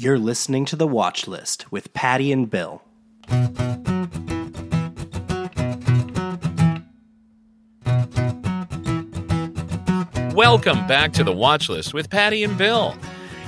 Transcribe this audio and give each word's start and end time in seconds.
You're 0.00 0.18
listening 0.18 0.64
to 0.64 0.76
The 0.76 0.86
Watch 0.86 1.28
List 1.28 1.70
with 1.70 1.92
Pattie 1.92 2.32
and 2.32 2.48
Bill. 2.48 2.80
Welcome 10.34 10.86
back 10.86 11.12
to 11.12 11.22
The 11.22 11.34
Watch 11.36 11.68
List 11.68 11.92
with 11.92 12.08
Pattie 12.08 12.44
and 12.44 12.56
Bill. 12.56 12.96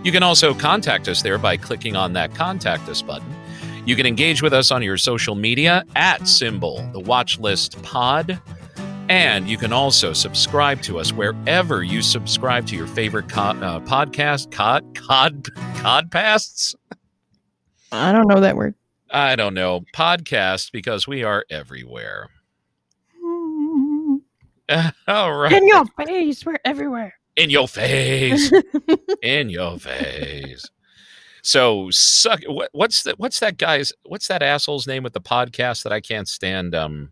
You 0.03 0.11
can 0.11 0.23
also 0.23 0.53
contact 0.53 1.07
us 1.07 1.21
there 1.21 1.37
by 1.37 1.55
clicking 1.55 1.95
on 1.95 2.11
that 2.11 2.35
Contact 2.35 2.89
Us 2.89 3.01
button. 3.01 3.33
You 3.85 3.95
can 3.95 4.05
engage 4.05 4.41
with 4.41 4.53
us 4.53 4.71
on 4.71 4.81
your 4.81 4.97
social 4.97 5.35
media 5.35 5.83
at 5.95 6.27
symbol 6.27 6.77
the 6.93 6.99
watch 6.99 7.39
list 7.39 7.81
pod. 7.83 8.39
And 9.09 9.49
you 9.49 9.57
can 9.57 9.73
also 9.73 10.13
subscribe 10.13 10.81
to 10.83 10.97
us 10.99 11.11
wherever 11.11 11.83
you 11.83 12.01
subscribe 12.01 12.65
to 12.67 12.75
your 12.77 12.87
favorite 12.87 13.27
co- 13.27 13.41
uh, 13.41 13.81
podcast, 13.81 14.51
cod, 14.51 14.95
cod, 14.95 15.43
codpasts. 15.75 16.73
I 17.91 18.13
don't 18.13 18.27
know 18.27 18.39
that 18.39 18.55
word. 18.55 18.75
I 19.11 19.35
don't 19.35 19.53
know, 19.53 19.81
podcast 19.93 20.71
because 20.71 21.05
we 21.05 21.23
are 21.23 21.45
everywhere. 21.49 22.29
All 25.07 25.33
right. 25.35 25.51
In 25.51 25.67
your 25.67 25.85
face, 25.85 26.45
we're 26.45 26.59
everywhere. 26.63 27.13
In 27.35 27.49
your 27.49 27.67
face. 27.67 28.51
In 29.21 29.49
your 29.49 29.77
face. 29.79 30.69
So 31.43 31.89
suck. 31.91 32.41
What, 32.47 32.69
what's 32.71 33.03
that? 33.03 33.19
What's 33.19 33.39
that 33.41 33.57
guy's? 33.57 33.91
What's 34.05 34.27
that 34.29 34.41
asshole's 34.41 34.87
name 34.87 35.03
with 35.03 35.13
the 35.13 35.21
podcast 35.21 35.83
that 35.83 35.91
I 35.93 35.99
can't 35.99 36.27
stand? 36.27 36.73
Um, 36.73 37.11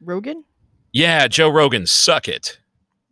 Rogan. 0.00 0.42
yeah, 0.92 1.28
Joe 1.28 1.48
Rogan. 1.50 1.86
Suck 1.86 2.28
it. 2.28 2.58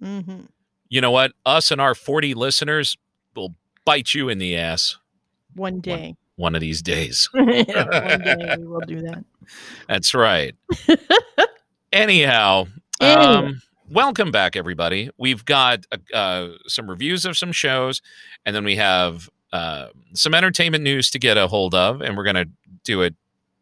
Mm-hmm. 0.02 0.46
You 0.88 1.00
know 1.02 1.10
what? 1.10 1.32
Us 1.44 1.70
and 1.70 1.80
our 1.80 1.94
forty 1.94 2.32
listeners 2.34 2.96
will 3.36 3.54
bite 3.84 4.14
you 4.14 4.30
in 4.30 4.38
the 4.38 4.56
ass 4.56 4.96
One 5.54 5.80
day. 5.80 6.16
one 6.36 6.54
of 6.54 6.62
these 6.62 6.80
days. 6.80 7.28
yeah, 7.34 7.42
one 8.08 8.20
day 8.22 8.54
we 8.58 8.66
will 8.66 8.80
do 8.80 9.02
that. 9.02 9.22
That's 9.88 10.14
right. 10.14 10.54
Anyhow, 11.92 12.66
um, 13.00 13.60
welcome 13.90 14.30
back, 14.30 14.56
everybody. 14.56 15.10
We've 15.18 15.44
got 15.44 15.84
uh, 15.92 16.16
uh, 16.16 16.48
some 16.66 16.88
reviews 16.88 17.24
of 17.26 17.36
some 17.36 17.52
shows, 17.52 18.00
and 18.46 18.56
then 18.56 18.64
we 18.64 18.76
have 18.76 19.28
uh, 19.54 19.86
some 20.14 20.34
entertainment 20.34 20.82
news 20.82 21.10
to 21.12 21.18
get 21.18 21.36
a 21.36 21.46
hold 21.46 21.76
of, 21.76 22.00
and 22.00 22.16
we're 22.16 22.24
going 22.24 22.34
to 22.34 22.48
do 22.82 23.02
it 23.02 23.14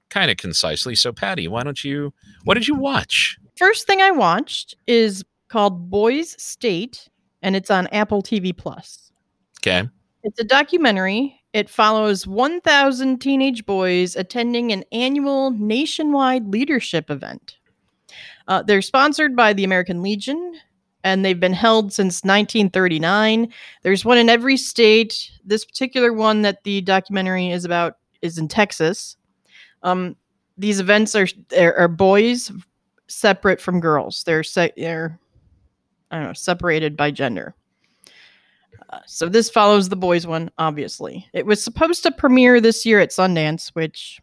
kind 0.08 0.30
of 0.30 0.38
concisely. 0.38 0.94
So, 0.94 1.12
Pattie, 1.12 1.48
why 1.48 1.62
don't 1.62 1.84
you? 1.84 2.14
What 2.44 2.54
did 2.54 2.66
you 2.66 2.74
watch? 2.74 3.36
First 3.56 3.86
thing 3.86 4.00
I 4.00 4.10
watched 4.10 4.74
is 4.86 5.22
called 5.48 5.90
Boys 5.90 6.34
State, 6.42 7.10
and 7.42 7.54
it's 7.54 7.70
on 7.70 7.88
Apple 7.88 8.22
TV 8.22 8.56
Plus. 8.56 9.12
Okay. 9.60 9.86
It's 10.22 10.40
a 10.40 10.44
documentary. 10.44 11.38
It 11.52 11.68
follows 11.68 12.26
1,000 12.26 13.18
teenage 13.18 13.66
boys 13.66 14.16
attending 14.16 14.72
an 14.72 14.84
annual 14.92 15.50
nationwide 15.50 16.48
leadership 16.48 17.10
event. 17.10 17.58
Uh, 18.48 18.62
they're 18.62 18.80
sponsored 18.80 19.36
by 19.36 19.52
the 19.52 19.64
American 19.64 20.02
Legion, 20.02 20.54
and 21.04 21.24
they've 21.24 21.40
been 21.40 21.52
held 21.52 21.92
since 21.92 22.22
1939. 22.22 23.52
There's 23.82 24.04
one 24.04 24.18
in 24.18 24.28
every 24.28 24.56
state. 24.56 25.30
This 25.44 25.64
particular 25.64 26.12
one 26.12 26.42
that 26.42 26.62
the 26.64 26.80
documentary 26.82 27.50
is 27.50 27.64
about 27.64 27.98
is 28.20 28.38
in 28.38 28.48
Texas. 28.48 29.16
Um, 29.82 30.16
these 30.56 30.80
events 30.80 31.16
are, 31.16 31.26
are 31.58 31.88
boys 31.88 32.52
separate 33.08 33.60
from 33.60 33.80
girls. 33.80 34.22
They're 34.24 34.44
se- 34.44 34.74
they're 34.76 35.18
I 36.10 36.18
don't 36.18 36.26
know 36.26 36.32
separated 36.34 36.96
by 36.96 37.10
gender. 37.10 37.54
Uh, 38.90 38.98
so 39.06 39.28
this 39.28 39.48
follows 39.48 39.88
the 39.88 39.96
boys 39.96 40.26
one, 40.26 40.50
obviously. 40.58 41.26
It 41.32 41.46
was 41.46 41.62
supposed 41.62 42.02
to 42.02 42.12
premiere 42.12 42.60
this 42.60 42.84
year 42.84 43.00
at 43.00 43.10
Sundance, 43.10 43.68
which 43.70 44.20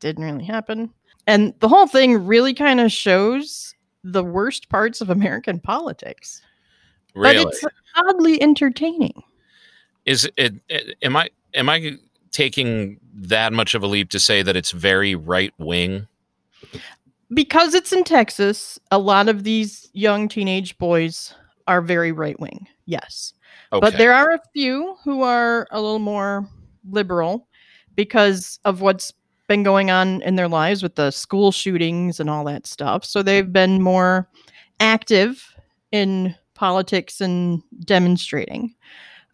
didn't 0.00 0.24
really 0.24 0.44
happen. 0.44 0.92
And 1.28 1.54
the 1.60 1.68
whole 1.68 1.86
thing 1.86 2.26
really 2.26 2.54
kind 2.54 2.80
of 2.80 2.90
shows 2.90 3.74
the 4.12 4.24
worst 4.24 4.68
parts 4.68 5.00
of 5.00 5.10
American 5.10 5.60
politics. 5.60 6.42
Really? 7.14 7.44
But 7.44 7.52
it's 7.52 7.64
oddly 7.96 8.40
entertaining. 8.40 9.22
Is 10.04 10.28
it, 10.36 10.54
it? 10.68 10.96
Am 11.02 11.16
I? 11.16 11.30
Am 11.54 11.68
I 11.68 11.96
taking 12.30 13.00
that 13.14 13.52
much 13.52 13.74
of 13.74 13.82
a 13.82 13.86
leap 13.86 14.10
to 14.10 14.20
say 14.20 14.42
that 14.42 14.56
it's 14.56 14.70
very 14.70 15.14
right 15.14 15.52
wing? 15.58 16.06
Because 17.32 17.74
it's 17.74 17.92
in 17.92 18.04
Texas, 18.04 18.78
a 18.90 18.98
lot 18.98 19.28
of 19.28 19.44
these 19.44 19.88
young 19.92 20.28
teenage 20.28 20.78
boys 20.78 21.34
are 21.66 21.82
very 21.82 22.12
right 22.12 22.38
wing. 22.40 22.66
Yes. 22.86 23.34
Okay. 23.72 23.80
But 23.80 23.98
there 23.98 24.14
are 24.14 24.32
a 24.32 24.40
few 24.54 24.96
who 25.04 25.22
are 25.22 25.66
a 25.70 25.80
little 25.80 25.98
more 25.98 26.48
liberal 26.90 27.46
because 27.94 28.60
of 28.64 28.80
what's 28.80 29.12
been 29.48 29.62
going 29.62 29.90
on 29.90 30.22
in 30.22 30.36
their 30.36 30.48
lives 30.48 30.82
with 30.82 30.94
the 30.94 31.10
school 31.10 31.50
shootings 31.50 32.20
and 32.20 32.30
all 32.30 32.44
that 32.44 32.66
stuff. 32.66 33.04
So 33.04 33.22
they've 33.22 33.52
been 33.52 33.82
more 33.82 34.28
active 34.78 35.54
in 35.90 36.34
politics 36.54 37.20
and 37.20 37.62
demonstrating. 37.84 38.74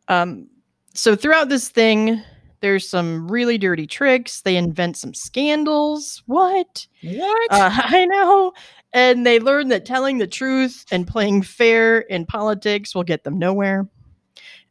Um, 0.08 0.48
so 0.94 1.16
throughout 1.16 1.48
this 1.48 1.68
thing, 1.68 2.22
there's 2.60 2.88
some 2.88 3.30
really 3.30 3.58
dirty 3.58 3.86
tricks. 3.86 4.40
They 4.40 4.56
invent 4.56 4.96
some 4.96 5.12
scandals. 5.12 6.22
What? 6.26 6.86
what? 7.02 7.52
Uh, 7.52 7.70
I 7.84 8.06
know. 8.06 8.52
And 8.92 9.26
they 9.26 9.40
learn 9.40 9.68
that 9.68 9.84
telling 9.84 10.18
the 10.18 10.26
truth 10.26 10.86
and 10.92 11.06
playing 11.06 11.42
fair 11.42 12.00
in 12.00 12.24
politics 12.24 12.94
will 12.94 13.02
get 13.02 13.24
them 13.24 13.38
nowhere. 13.38 13.88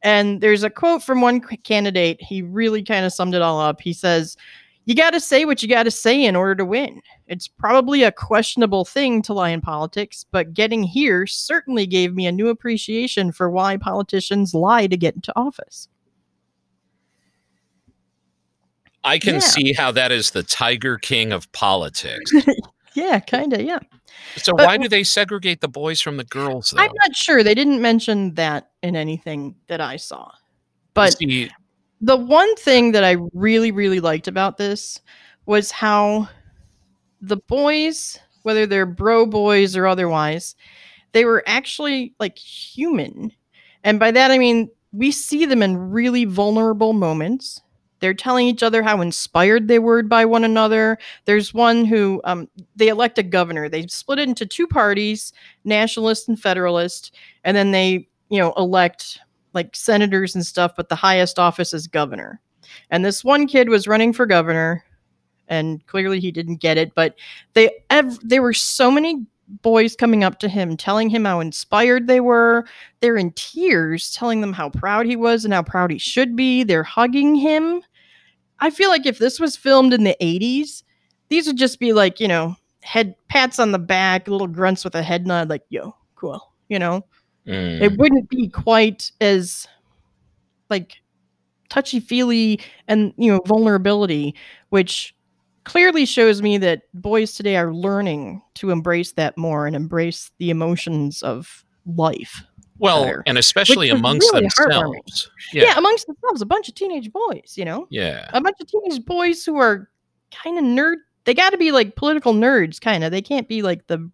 And 0.02 0.42
there's 0.42 0.64
a 0.64 0.70
quote 0.70 1.04
from 1.04 1.22
one 1.22 1.42
candidate. 1.42 2.22
He 2.22 2.42
really 2.42 2.84
kind 2.84 3.06
of 3.06 3.14
summed 3.14 3.36
it 3.36 3.42
all 3.42 3.60
up. 3.60 3.82
He 3.82 3.94
says, 3.94 4.38
You 4.86 4.96
got 4.96 5.12
to 5.12 5.20
say 5.20 5.46
what 5.46 5.62
you 5.64 5.70
got 5.70 5.84
to 5.84 5.92
say 5.92 6.26
in 6.26 6.36
order 6.36 6.56
to 6.56 6.66
win. 6.66 7.02
It's 7.28 7.48
probably 7.48 8.04
a 8.04 8.12
questionable 8.12 8.84
thing 8.84 9.22
to 9.24 9.34
lie 9.34 9.50
in 9.50 9.62
politics, 9.62 10.26
but 10.30 10.54
getting 10.54 10.84
here 10.84 11.26
certainly 11.26 11.86
gave 11.88 12.14
me 12.14 12.28
a 12.28 12.32
new 12.32 12.50
appreciation 12.50 13.32
for 13.32 13.50
why 13.50 13.78
politicians 13.78 14.54
lie 14.54 14.88
to 14.88 14.98
get 14.98 15.16
into 15.16 15.32
office. 15.38 15.88
I 19.06 19.20
can 19.20 19.36
yeah. 19.36 19.40
see 19.40 19.74
how 19.74 19.92
that 19.92 20.12
is 20.12 20.32
the 20.32 20.44
Tiger 20.44 20.98
King 20.98 21.32
of 21.32 21.52
politics. 21.52 22.32
Yeah, 22.96 23.20
kind 23.20 23.54
of. 23.54 23.62
Yeah. 23.62 23.80
So 24.38 24.54
But- 24.54 24.68
why 24.68 24.78
do 24.78 24.88
they 24.88 25.04
segregate 25.04 25.62
the 25.62 25.68
boys 25.68 26.02
from 26.02 26.18
the 26.18 26.24
girls 26.24 26.72
though? 26.72 26.82
I'm 26.82 26.92
not 27.02 27.16
sure. 27.16 27.44
They 27.44 27.56
didn't 27.56 27.82
mention 27.82 28.36
that 28.36 28.72
in 28.82 28.96
anything 28.96 29.56
that 29.68 29.82
I 29.82 29.98
saw. 29.98 30.32
But 30.94 31.18
See, 31.18 31.50
the 32.04 32.18
one 32.18 32.54
thing 32.58 32.92
that 32.92 33.06
I 33.06 33.16
really, 33.34 33.72
really 33.72 34.02
liked 34.02 34.28
about 34.28 34.58
this 34.58 35.00
was 35.46 35.72
how 35.72 36.28
the 37.22 37.38
boys, 37.38 38.20
whether 38.42 38.66
they're 38.66 38.86
bro 38.86 39.26
boys 39.26 39.78
or 39.78 39.88
otherwise, 39.88 40.58
they 41.14 41.24
were 41.24 41.44
actually 41.48 42.14
like 42.20 42.38
human. 42.38 43.32
And 43.86 44.02
by 44.02 44.12
that, 44.12 44.32
I 44.32 44.38
mean, 44.38 44.70
we 44.92 45.12
see 45.12 45.46
them 45.46 45.64
in 45.64 45.78
really 45.92 46.26
vulnerable 46.26 46.92
moments. 46.92 47.62
They're 48.02 48.14
telling 48.14 48.48
each 48.48 48.64
other 48.64 48.84
how 48.84 49.00
inspired 49.00 49.70
they 49.70 49.80
were 49.80 50.04
by 50.04 50.26
one 50.26 50.44
another. 50.44 50.98
There's 51.24 51.54
one 51.54 51.86
who 51.86 52.20
um, 52.26 52.50
they 52.76 52.90
elect 52.90 53.18
a 53.18 53.24
governor. 53.24 53.70
They 53.70 53.88
split 53.88 54.20
it 54.20 54.28
into 54.28 54.46
two 54.46 54.68
parties, 54.68 55.32
nationalist 55.64 56.28
and 56.28 56.38
federalist, 56.38 57.16
and 57.46 57.56
then 57.56 57.72
they, 57.72 58.10
you 58.28 58.40
know, 58.40 58.52
elect 58.58 59.20
like 59.54 59.76
senators 59.76 60.36
and 60.36 60.46
stuff, 60.46 60.74
but 60.76 60.90
the 60.90 60.96
highest 60.96 61.40
office 61.40 61.74
is 61.74 61.88
governor. 61.88 62.42
And 62.90 63.04
this 63.04 63.24
one 63.24 63.48
kid 63.48 63.70
was 63.70 63.88
running 63.88 64.14
for 64.14 64.26
governor, 64.26 64.84
and 65.48 65.86
clearly 65.88 66.20
he 66.20 66.32
didn't 66.32 66.58
get 66.58 66.78
it. 66.78 66.96
But 66.96 67.16
they 67.54 67.72
ev- 67.90 68.20
there 68.22 68.42
were 68.42 68.54
so 68.54 68.90
many 68.90 69.26
boys 69.62 69.96
coming 69.96 70.24
up 70.24 70.40
to 70.40 70.50
him, 70.50 70.78
telling 70.78 71.10
him 71.10 71.26
how 71.26 71.40
inspired 71.40 72.08
they 72.08 72.20
were. 72.20 72.66
They're 73.02 73.18
in 73.18 73.32
tears, 73.34 74.12
telling 74.12 74.42
them 74.42 74.54
how 74.54 74.70
proud 74.70 75.06
he 75.06 75.16
was 75.16 75.46
and 75.46 75.54
how 75.54 75.64
proud 75.64 75.92
he 75.92 75.98
should 75.98 76.36
be. 76.36 76.64
They're 76.64 76.84
hugging 76.84 77.36
him. 77.36 77.84
I 78.60 78.70
feel 78.70 78.90
like 78.90 79.06
if 79.06 79.20
this 79.20 79.40
was 79.40 79.58
filmed 79.58 79.94
in 79.94 80.04
the 80.04 80.16
80s, 80.22 80.84
these 81.30 81.48
would 81.48 81.58
just 81.58 81.80
be 81.80 81.94
like, 81.94 82.20
you 82.20 82.28
know, 82.28 82.56
head 82.82 83.16
pats 83.28 83.60
on 83.60 83.72
the 83.72 83.80
back, 83.80 84.28
little 84.28 84.48
grunts 84.48 84.84
with 84.84 84.96
a 84.96 85.04
head 85.04 85.28
nod, 85.28 85.50
like, 85.50 85.64
yo, 85.70 85.96
cool, 86.16 86.54
you 86.70 86.80
know? 86.80 87.06
Mm, 87.48 87.82
it 87.82 87.98
wouldn't 87.98 88.30
be 88.30 88.48
quite 88.50 89.12
as 89.22 89.68
like 90.70 91.02
touchy 91.70 92.00
feely 92.00 92.60
and 92.88 93.14
you 93.18 93.32
know 93.32 93.40
vulnerability 93.46 94.36
which 94.70 95.16
clearly 95.64 96.06
shows 96.06 96.42
me 96.42 96.58
that 96.58 96.84
boys 96.94 97.34
today 97.34 97.56
are 97.56 97.74
learning 97.74 98.42
to 98.54 98.70
embrace 98.70 99.14
that 99.14 99.38
more 99.38 99.66
and 99.66 99.76
embrace 99.76 100.32
the 100.38 100.50
emotions 100.50 101.22
of 101.24 101.66
life 101.86 102.44
well, 102.80 103.04
better, 103.06 103.24
and 103.28 103.38
especially 103.38 103.90
amongst 103.90 104.30
really 104.34 104.42
themselves. 104.42 105.30
yeah. 105.54 105.66
Yeah, 105.66 105.78
amongst 105.78 106.08
themselves 106.08 106.42
a 106.42 106.46
bunch 106.46 106.68
of 106.68 106.76
teenage 106.76 107.12
boys 107.12 107.54
you 107.56 107.66
know 107.66 107.88
yeah. 107.90 108.30
a 108.34 108.42
bunch 108.42 108.58
of 108.60 108.68
teenage 108.68 109.06
boys 109.06 109.46
who 109.46 109.58
are 109.58 109.90
kind 110.32 110.58
of 110.58 110.64
nerd 110.64 110.98
they 111.26 111.34
got 111.34 111.52
to 111.52 111.58
be 111.58 111.72
like 111.72 111.96
political 111.96 112.34
nerds, 112.34 112.80
kind 112.80 113.04
of. 113.04 113.12
They 113.12 113.22
can't 113.22 113.48
be 113.48 113.62
like 113.62 113.88
the 113.88 114.10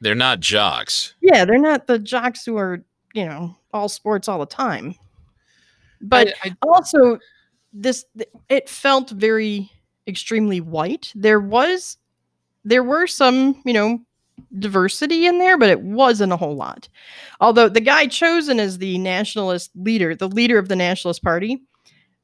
They're 0.00 0.14
not 0.14 0.40
jocks. 0.40 1.14
yeah, 1.20 1.44
they're 1.44 1.58
not 1.58 1.86
the 1.86 1.98
jocks 1.98 2.44
who 2.44 2.56
are 2.58 2.84
you 3.14 3.24
know 3.24 3.56
all 3.72 3.88
sports 3.88 4.28
all 4.28 4.38
the 4.38 4.46
time. 4.46 4.94
But 6.00 6.28
I- 6.44 6.50
I- 6.50 6.56
also, 6.62 7.18
this 7.72 8.04
it 8.48 8.68
felt 8.68 9.10
very 9.10 9.70
extremely 10.06 10.60
white. 10.60 11.12
There 11.14 11.40
was 11.40 11.96
there 12.64 12.84
were 12.84 13.06
some 13.06 13.60
you 13.64 13.72
know 13.72 14.00
diversity 14.58 15.24
in 15.26 15.38
there, 15.38 15.56
but 15.56 15.70
it 15.70 15.80
wasn't 15.80 16.32
a 16.32 16.36
whole 16.36 16.54
lot. 16.56 16.88
Although 17.40 17.70
the 17.70 17.80
guy 17.80 18.06
chosen 18.06 18.60
as 18.60 18.76
the 18.78 18.98
nationalist 18.98 19.70
leader, 19.74 20.14
the 20.14 20.28
leader 20.28 20.58
of 20.58 20.68
the 20.68 20.76
nationalist 20.76 21.22
party, 21.22 21.62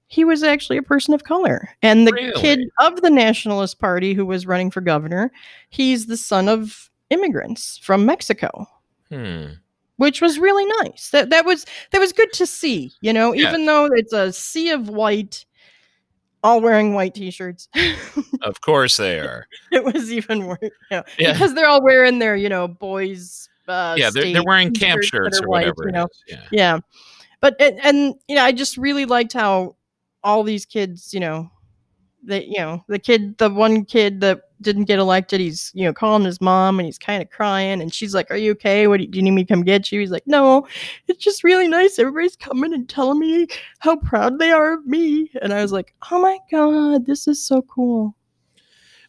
he 0.09 0.25
was 0.25 0.43
actually 0.43 0.77
a 0.77 0.83
person 0.83 1.15
of 1.15 1.25
color. 1.25 1.71
And 1.81 2.07
the 2.07 2.13
kid 2.37 2.61
of 2.81 3.01
the 3.01 3.09
nationalist 3.09 3.79
party 3.81 4.13
who 4.13 4.27
was 4.27 4.47
running 4.47 4.71
for 4.71 4.83
governor, 4.83 5.33
he's 5.71 6.05
the 6.07 6.19
son 6.19 6.49
of 6.51 6.91
immigrants 7.13 7.79
from 7.79 8.07
Mexico. 8.07 8.67
hmm. 9.11 9.45
Which 9.97 10.21
was 10.21 10.39
really 10.39 10.65
nice. 10.83 11.11
That 11.11 11.31
that 11.31 11.45
was 11.45 11.65
that 11.93 12.01
was 12.01 12.13
good 12.13 12.33
to 12.33 12.47
see, 12.47 12.93
you 13.03 13.13
know, 13.13 13.33
Yeah. 13.35 13.49
even 13.51 13.67
though 13.67 13.85
it's 13.87 14.13
a 14.13 14.33
sea 14.33 14.71
of 14.71 14.89
white, 14.89 15.45
all 16.43 16.61
wearing 16.61 16.95
white 16.95 17.15
t-shirts. 17.15 17.69
Of 18.43 18.61
course 18.63 18.97
they 18.97 19.21
are. 19.21 19.47
it 19.71 19.85
was 19.85 20.11
even 20.11 20.47
worse. 20.47 20.59
You 20.63 20.71
know, 20.91 21.03
Yeah. 21.19 21.33
because 21.35 21.55
they're 21.55 21.69
all 21.69 21.83
wearing 21.85 22.19
their, 22.19 22.35
you 22.35 22.49
know, 22.49 22.67
boys. 22.67 23.49
Uh, 23.69 23.95
yeah, 23.97 24.11
they're, 24.11 24.33
they're 24.33 24.43
wearing 24.45 24.73
camp 24.73 25.03
shirts 25.05 25.41
or 25.41 25.47
white, 25.47 25.67
whatever 25.67 25.85
you 25.87 25.93
know. 25.93 26.09
Yeah. 26.27 26.47
Yeah, 26.51 26.79
but 27.41 27.55
and, 27.61 27.79
and 27.85 28.15
you 28.27 28.35
know, 28.35 28.43
I 28.43 28.51
just 28.51 28.77
really 28.77 29.05
liked 29.05 29.35
how 29.35 29.77
all 30.25 30.43
these 30.43 30.67
kids, 30.67 31.15
you 31.15 31.21
know, 31.21 31.49
that 32.25 32.49
you 32.49 32.59
know, 32.59 32.83
the 32.89 32.99
kid, 32.99 33.39
the 33.39 33.51
one 33.51 33.85
kid 33.85 34.21
that 34.23 34.41
didn't 34.63 34.85
get 34.85 34.99
elected, 34.99 35.41
he's 35.41 35.71
you 35.75 35.85
know 35.85 35.93
calling 35.93 36.25
his 36.25 36.41
mom 36.41 36.79
and 36.79 36.87
he's 36.87 36.99
kind 36.99 37.23
of 37.23 37.31
crying, 37.31 37.81
and 37.81 37.93
she's 37.93 38.15
like, 38.15 38.31
"Are 38.31 38.37
you 38.37 38.53
okay? 38.53 38.87
What 38.87 38.99
do 38.99 39.05
you, 39.05 39.09
do 39.09 39.19
you 39.19 39.23
need 39.23 39.33
me 39.33 39.45
to 39.45 39.53
come 39.53 39.63
get 39.63 39.93
you?" 39.93 40.01
He's 40.01 40.11
like, 40.11 40.27
"No, 40.27 40.67
it's 41.09 41.23
just 41.23 41.45
really 41.45 41.69
nice. 41.69 41.99
Everybody's 41.99 42.37
coming 42.37 42.73
and 42.73 42.89
telling 42.89 43.19
me 43.19 43.47
how 43.81 43.97
proud 43.97 44.39
they 44.39 44.51
are 44.51 44.75
of 44.75 44.87
me," 44.87 45.31
and 45.43 45.53
I 45.53 45.63
was 45.63 45.73
like, 45.73 45.95
"Oh 46.11 46.21
my 46.21 46.39
god, 46.51 47.07
this 47.07 47.29
is 47.29 47.45
so 47.45 47.63
cool." 47.63 48.15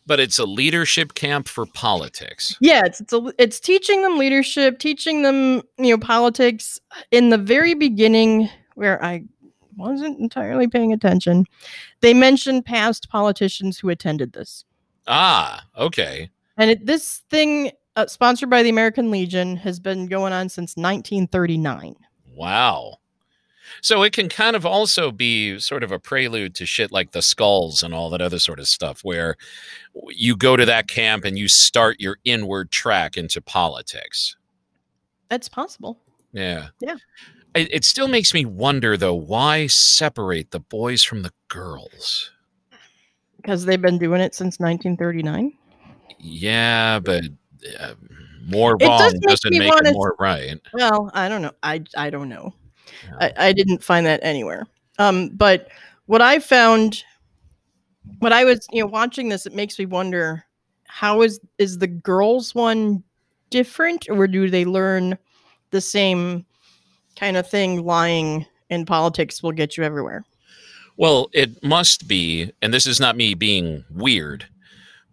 But 0.05 0.19
it's 0.19 0.38
a 0.38 0.45
leadership 0.45 1.13
camp 1.13 1.47
for 1.47 1.65
politics. 1.65 2.57
Yeah, 2.59 2.81
it's 2.85 2.99
it's, 2.99 3.13
a, 3.13 3.33
it's 3.38 3.59
teaching 3.59 4.01
them 4.01 4.17
leadership, 4.17 4.79
teaching 4.79 5.21
them 5.21 5.61
you 5.77 5.91
know 5.91 5.97
politics. 5.97 6.79
In 7.11 7.29
the 7.29 7.38
very 7.38 7.73
beginning, 7.73 8.49
where 8.75 9.03
I 9.03 9.23
wasn't 9.77 10.19
entirely 10.19 10.67
paying 10.67 10.94
attention, 10.94 11.45
they 12.01 12.13
mentioned 12.13 12.65
past 12.65 13.09
politicians 13.09 13.79
who 13.79 13.89
attended 13.89 14.33
this, 14.33 14.65
Ah, 15.07 15.65
okay. 15.77 16.29
and 16.57 16.71
it, 16.71 16.85
this 16.85 17.23
thing 17.29 17.71
uh, 17.95 18.07
sponsored 18.07 18.50
by 18.50 18.63
the 18.63 18.69
American 18.69 19.11
Legion 19.11 19.57
has 19.57 19.79
been 19.79 20.07
going 20.07 20.33
on 20.33 20.50
since 20.50 20.75
1939. 20.75 21.95
Wow. 22.35 22.97
So 23.81 24.03
it 24.03 24.13
can 24.13 24.29
kind 24.29 24.55
of 24.55 24.65
also 24.65 25.11
be 25.11 25.59
sort 25.59 25.83
of 25.83 25.91
a 25.91 26.00
prelude 26.00 26.55
to 26.55 26.65
shit 26.65 26.91
like 26.91 27.11
the 27.11 27.21
skulls 27.21 27.83
and 27.83 27.94
all 27.94 28.09
that 28.11 28.21
other 28.21 28.39
sort 28.39 28.59
of 28.59 28.67
stuff, 28.67 29.03
where 29.03 29.35
you 30.09 30.35
go 30.35 30.55
to 30.55 30.65
that 30.65 30.88
camp 30.88 31.25
and 31.25 31.38
you 31.38 31.47
start 31.47 31.99
your 31.99 32.17
inward 32.23 32.71
track 32.71 33.17
into 33.17 33.41
politics. 33.41 34.38
That's 35.29 35.49
possible. 35.49 35.99
Yeah. 36.31 36.67
Yeah. 36.79 36.95
It, 37.56 37.73
it 37.73 37.83
still 37.83 38.07
makes 38.07 38.33
me 38.33 38.45
wonder, 38.45 38.97
though, 38.97 39.13
why 39.13 39.67
separate 39.67 40.51
the 40.51 40.59
boys 40.59 41.03
from 41.03 41.21
the 41.21 41.31
girls? 41.47 42.31
Because 43.44 43.66
they've 43.66 43.81
been 43.81 44.00
doing 44.00 44.22
it 44.22 44.34
since 44.34 44.60
1939. 44.60 45.54
Yeah, 46.18 47.00
but 47.00 47.25
uh, 47.80 47.94
more 48.45 48.78
wrong 48.81 49.00
does 49.00 49.13
make 49.13 49.22
doesn't 49.22 49.57
make 49.57 49.72
it 49.74 49.94
more 49.94 50.16
right. 50.19 50.60
Well, 50.74 51.12
I 51.13 51.30
don't 51.30 51.42
know. 51.42 51.51
I 51.62 51.84
I 51.95 52.10
don't 52.10 52.30
know. 52.30 52.54
I, 53.19 53.34
I 53.38 53.54
didn't 53.54 53.84
find 53.84 54.06
that 54.06 54.19
anywhere. 54.24 54.66
Um, 55.00 55.30
but 55.30 55.68
what 56.06 56.22
I 56.22 56.40
found, 56.40 57.04
what 58.19 58.34
I 58.34 58.45
was, 58.45 58.66
you 58.72 58.81
know, 58.81 58.88
watching 58.88 59.30
this, 59.30 59.45
it 59.45 59.54
makes 59.54 59.78
me 59.78 59.86
wonder 59.86 60.45
how 60.86 61.22
is 61.22 61.40
is 61.57 61.78
the 61.78 61.88
girls 61.88 62.54
one 62.56 63.04
different, 63.50 64.07
or 64.10 64.28
do 64.28 64.50
they 64.50 64.66
learn 64.66 65.18
the 65.72 65.81
same 65.81 66.45
kind 67.16 67.38
of 67.38 67.48
thing? 67.48 67.84
Lying 67.84 68.45
in 68.69 68.86
politics 68.86 69.44
will 69.44 69.51
get 69.51 69.78
you 69.78 69.84
everywhere. 69.84 70.24
Well, 70.98 71.30
it 71.34 71.63
must 71.63 72.07
be, 72.07 72.51
and 72.62 72.74
this 72.74 72.86
is 72.86 73.00
not 73.00 73.16
me 73.16 73.34
being 73.34 73.84
weird, 73.90 74.45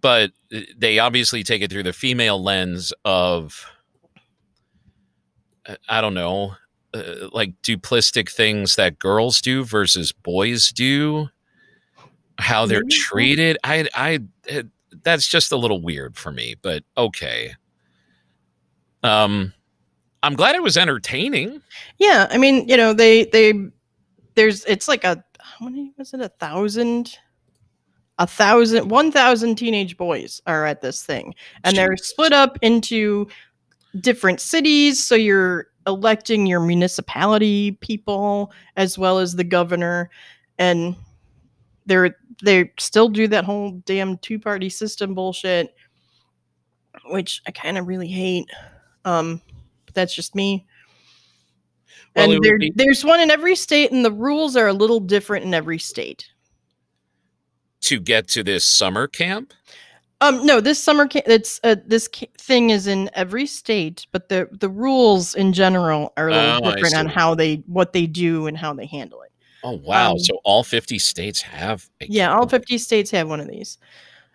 but 0.00 0.32
they 0.77 0.99
obviously 0.99 1.43
take 1.43 1.62
it 1.62 1.71
through 1.71 1.85
the 1.85 1.93
female 1.93 2.43
lens 2.43 2.93
of, 3.05 3.67
uh, 5.67 5.77
I 5.88 6.00
don't 6.00 6.15
know, 6.15 6.55
uh, 6.93 7.29
like 7.32 7.55
duplistic 7.62 8.31
things 8.31 8.77
that 8.77 8.99
girls 8.99 9.41
do 9.41 9.65
versus 9.65 10.12
boys 10.12 10.71
do, 10.71 11.29
how 12.38 12.67
they're 12.67 12.82
so. 12.88 12.97
treated. 13.09 13.56
I, 13.65 13.88
I, 13.94 14.21
that's 15.03 15.27
just 15.27 15.53
a 15.53 15.56
little 15.56 15.81
weird 15.81 16.17
for 16.17 16.32
me, 16.32 16.56
but 16.61 16.82
okay. 16.97 17.55
Um, 19.03 19.55
I'm 20.23 20.35
glad 20.35 20.55
it 20.55 20.62
was 20.62 20.77
entertaining. 20.77 21.62
Yeah, 21.99 22.27
I 22.31 22.38
mean, 22.38 22.69
you 22.69 22.77
know, 22.77 22.93
they 22.93 23.25
they 23.25 23.55
there's 24.35 24.65
it's 24.67 24.88
like 24.88 25.05
a 25.05 25.25
how 25.60 25.66
many 25.66 25.92
was 25.98 26.14
it? 26.14 26.20
A 26.20 26.28
thousand? 26.28 27.18
A 28.18 28.26
thousand 28.26 28.88
one 28.90 29.12
thousand 29.12 29.56
teenage 29.56 29.96
boys 29.96 30.40
are 30.46 30.64
at 30.64 30.80
this 30.80 31.04
thing. 31.04 31.34
And 31.64 31.76
they're 31.76 31.96
split 31.96 32.32
up 32.32 32.58
into 32.62 33.28
different 34.00 34.40
cities 34.40 35.02
so 35.02 35.14
you're 35.14 35.66
electing 35.86 36.46
your 36.46 36.60
municipality 36.60 37.72
people 37.72 38.52
as 38.76 38.96
well 38.96 39.18
as 39.18 39.36
the 39.36 39.44
governor. 39.44 40.10
And 40.58 40.96
they're 41.86 42.16
they 42.42 42.72
still 42.78 43.08
do 43.08 43.28
that 43.28 43.44
whole 43.44 43.72
damn 43.84 44.16
two 44.18 44.38
party 44.38 44.70
system 44.70 45.14
bullshit 45.14 45.74
which 47.06 47.42
i 47.46 47.50
kind 47.50 47.76
of 47.76 47.86
really 47.86 48.08
hate. 48.08 48.48
Um 49.04 49.42
but 49.84 49.94
that's 49.94 50.14
just 50.14 50.34
me 50.34 50.66
Well, 52.16 52.32
and 52.32 52.42
there, 52.42 52.58
be- 52.58 52.72
there's 52.75 53.04
one 53.04 53.20
in 53.20 53.31
every 53.31 53.54
state 53.54 53.92
and 53.92 54.04
the 54.04 54.12
rules 54.12 54.56
are 54.56 54.66
a 54.66 54.72
little 54.72 55.00
different 55.00 55.44
in 55.44 55.54
every 55.54 55.78
state 55.78 56.26
to 57.82 58.00
get 58.00 58.28
to 58.28 58.42
this 58.42 58.64
summer 58.64 59.06
camp. 59.06 59.52
Um, 60.20 60.44
no, 60.44 60.60
this 60.60 60.82
summer 60.82 61.06
camp. 61.06 61.26
It's 61.28 61.60
uh, 61.64 61.76
this 61.87 62.06
ca- 62.06 62.31
thing 62.37 62.70
is 62.70 62.87
in 62.87 63.08
every 63.14 63.46
state, 63.46 64.06
but 64.12 64.29
the 64.29 64.48
the 64.53 64.69
rules 64.69 65.34
in 65.34 65.53
general 65.55 66.12
are 66.19 66.29
a 66.29 66.34
little 66.34 66.69
Oh, 66.69 66.74
different 66.74 66.94
on 66.96 67.06
how 67.06 67.34
they 67.34 67.56
what 67.67 67.94
they 67.94 68.06
do 68.06 68.46
and 68.46 68.56
how 68.56 68.74
they 68.74 68.84
handle 68.84 69.22
it. 69.22 69.32
Oh 69.65 69.81
wow! 69.82 70.12
Um, 70.12 70.19
so 70.19 70.38
all 70.44 70.62
fifty 70.62 70.98
states 70.98 71.41
have. 71.41 71.88
Yeah, 72.00 72.34
all 72.34 72.46
50 72.46 72.76
states 72.79 73.10
have 73.12 73.29
one 73.29 73.41
of 73.41 73.48
these. 73.48 73.79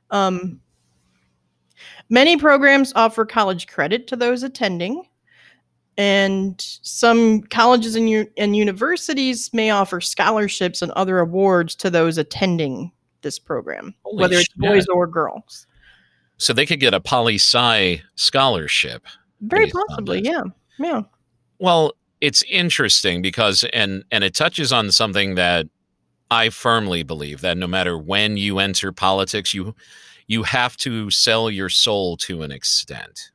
Um, 0.10 0.60
many 2.10 2.38
programs 2.38 2.92
offer 2.96 3.26
college 3.26 3.68
credit 3.68 4.08
to 4.08 4.16
those 4.16 4.44
attending, 4.44 5.04
and 5.98 6.56
some 6.82 7.42
colleges 7.44 7.96
and, 7.96 8.10
u- 8.10 8.30
and 8.38 8.56
universities 8.56 9.50
may 9.54 9.70
offer 9.70 10.02
scholarships 10.02 10.82
and 10.82 10.92
other 10.94 11.20
awards 11.20 11.76
to 11.76 11.90
those 11.90 12.18
attending 12.18 12.92
this 13.22 13.40
program, 13.40 13.96
Holy 14.04 14.22
whether 14.22 14.36
it's 14.36 14.46
shit. 14.46 14.58
boys 14.58 14.88
or 14.88 15.08
girls. 15.08 15.68
So 16.38 16.54
they 16.54 16.66
could 16.66 16.80
get 16.80 16.94
a 16.94 17.00
poli 17.00 17.36
sci 17.36 18.02
scholarship. 18.16 19.06
Very 19.42 19.70
possibly, 19.70 20.22
yeah, 20.22 20.44
yeah. 20.80 21.02
Well, 21.60 21.94
it's 22.22 22.44
interesting 22.44 23.22
because 23.22 23.64
and 23.72 24.04
and 24.12 24.24
it 24.24 24.34
touches 24.34 24.74
on 24.74 24.92
something 24.92 25.36
that 25.36 25.68
I 26.32 26.50
firmly 26.50 27.04
believe 27.04 27.42
that 27.42 27.58
no 27.58 27.68
matter 27.68 27.98
when 27.98 28.38
you 28.38 28.60
enter 28.60 28.92
politics, 28.92 29.54
you 29.54 29.76
you 30.28 30.44
have 30.44 30.76
to 30.78 31.10
sell 31.12 31.50
your 31.50 31.70
soul 31.70 32.18
to 32.18 32.42
an 32.42 32.52
extent. 32.52 33.32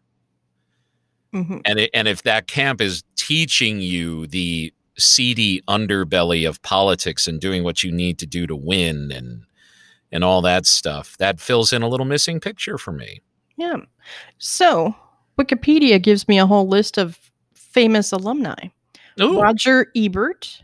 Hmm 1.33 1.59
And 1.65 1.79
it, 1.79 1.91
and 1.95 2.09
if 2.09 2.23
that 2.23 2.47
camp 2.47 2.81
is 2.81 3.05
teaching 3.17 3.81
you 3.81 4.27
the 4.27 4.73
seedy 4.99 5.63
underbelly 5.69 6.49
of 6.49 6.61
politics 6.63 7.27
and 7.27 7.41
doing 7.41 7.65
what 7.65 7.83
you 7.83 7.93
need 7.93 8.19
to 8.19 8.27
do 8.27 8.47
to 8.47 8.57
win 8.57 9.11
and 9.13 9.45
and 10.13 10.25
all 10.25 10.43
that 10.43 10.67
stuff, 10.67 11.17
that 11.19 11.41
fills 11.41 11.73
in 11.73 11.83
a 11.83 11.89
little 11.89 12.07
missing 12.07 12.41
picture 12.41 12.77
for 12.77 12.91
me. 12.91 13.21
Yeah. 13.57 13.77
So 14.39 14.95
Wikipedia 15.39 16.03
gives 16.03 16.27
me 16.27 16.39
a 16.39 16.47
whole 16.47 16.67
list 16.67 16.99
of 16.99 17.19
famous 17.55 18.11
alumni. 18.11 18.69
Ooh, 19.21 19.41
Roger 19.41 19.87
Ebert, 19.97 20.63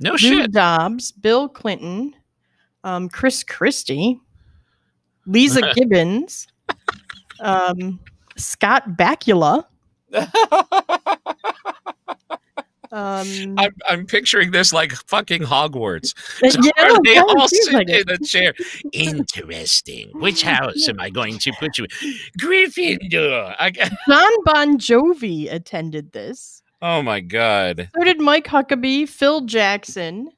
no 0.00 0.12
Lou 0.12 0.18
shit. 0.18 0.52
Dobbs, 0.52 1.10
Bill 1.12 1.48
Clinton, 1.48 2.14
um, 2.84 3.08
Chris 3.08 3.42
Christie, 3.42 4.20
Leeza 5.26 5.72
Gibbons, 5.74 6.46
um, 7.40 7.98
Scott 8.36 8.96
Bakula, 8.96 9.64
Um, 12.92 13.54
I'm, 13.56 13.74
I'm 13.88 14.06
picturing 14.06 14.50
this 14.50 14.70
like 14.72 14.92
fucking 14.92 15.42
Hogwarts. 15.42 16.14
So 16.50 16.60
yeah, 16.76 16.98
they 17.02 17.16
all 17.16 17.48
seems 17.48 17.64
sit 17.64 17.72
like 17.72 17.88
in 17.88 18.08
a 18.08 18.18
chair. 18.18 18.52
Interesting. 18.92 20.10
Which 20.14 20.42
house 20.42 20.88
am 20.88 21.00
I 21.00 21.08
going 21.08 21.38
to 21.38 21.52
put 21.58 21.78
you? 21.78 21.84
in? 21.84 22.14
Gryffindor. 22.38 23.56
I, 23.58 23.70
John 24.08 24.32
Bon 24.44 24.78
Jovi 24.78 25.50
attended 25.50 26.12
this. 26.12 26.62
oh 26.82 27.00
my 27.00 27.20
god. 27.20 27.88
So 27.96 28.04
did 28.04 28.20
Mike 28.20 28.46
Huckabee, 28.46 29.08
Phil 29.08 29.40
Jackson. 29.42 30.30